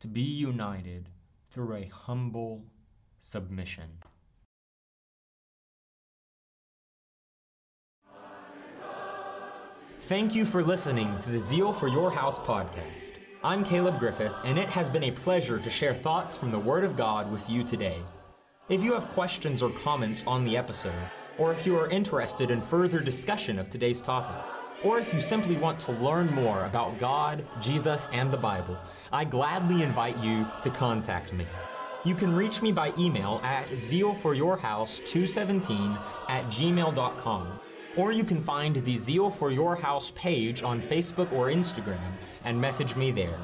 to 0.00 0.08
be 0.08 0.22
united 0.22 1.08
through 1.50 1.76
a 1.76 1.90
humble 1.92 2.64
submission. 3.20 3.90
Thank 10.02 10.34
you 10.34 10.44
for 10.44 10.62
listening 10.64 11.16
to 11.20 11.30
the 11.30 11.38
Zeal 11.38 11.72
for 11.72 11.86
Your 11.86 12.10
House 12.10 12.38
podcast. 12.38 13.21
I'm 13.44 13.64
Caleb 13.64 13.98
Griffith, 13.98 14.36
and 14.44 14.56
it 14.56 14.68
has 14.68 14.88
been 14.88 15.02
a 15.02 15.10
pleasure 15.10 15.58
to 15.58 15.68
share 15.68 15.94
thoughts 15.94 16.36
from 16.36 16.52
the 16.52 16.60
Word 16.60 16.84
of 16.84 16.96
God 16.96 17.32
with 17.32 17.50
you 17.50 17.64
today. 17.64 18.00
If 18.68 18.84
you 18.84 18.92
have 18.92 19.08
questions 19.08 19.64
or 19.64 19.70
comments 19.70 20.22
on 20.28 20.44
the 20.44 20.56
episode, 20.56 21.10
or 21.38 21.50
if 21.50 21.66
you 21.66 21.76
are 21.76 21.90
interested 21.90 22.52
in 22.52 22.62
further 22.62 23.00
discussion 23.00 23.58
of 23.58 23.68
today's 23.68 24.00
topic, 24.00 24.40
or 24.84 25.00
if 25.00 25.12
you 25.12 25.20
simply 25.20 25.56
want 25.56 25.80
to 25.80 25.90
learn 25.94 26.32
more 26.32 26.66
about 26.66 27.00
God, 27.00 27.44
Jesus, 27.60 28.08
and 28.12 28.32
the 28.32 28.36
Bible, 28.36 28.78
I 29.12 29.24
gladly 29.24 29.82
invite 29.82 30.18
you 30.18 30.46
to 30.62 30.70
contact 30.70 31.32
me. 31.32 31.48
You 32.04 32.14
can 32.14 32.36
reach 32.36 32.62
me 32.62 32.70
by 32.70 32.92
email 32.96 33.40
at 33.42 33.70
zealforyourhouse217 33.70 35.98
at 36.28 36.44
gmail.com 36.44 37.58
or 37.96 38.12
you 38.12 38.24
can 38.24 38.42
find 38.42 38.76
the 38.76 38.96
Zeal 38.96 39.30
for 39.30 39.50
Your 39.50 39.76
House 39.76 40.12
page 40.14 40.62
on 40.62 40.80
Facebook 40.80 41.30
or 41.32 41.48
Instagram 41.48 42.12
and 42.44 42.60
message 42.60 42.96
me 42.96 43.10
there. 43.10 43.38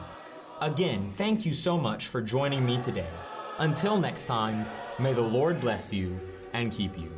Again, 0.61 1.13
thank 1.17 1.45
you 1.45 1.55
so 1.55 1.79
much 1.79 2.07
for 2.09 2.21
joining 2.21 2.65
me 2.65 2.81
today. 2.83 3.11
Until 3.59 3.99
next 3.99 4.27
time, 4.27 4.67
may 4.99 5.13
the 5.13 5.21
Lord 5.21 5.61
bless 5.61 5.93
you 5.93 6.19
and 6.53 6.73
keep 6.73 6.99
you. 6.99 7.18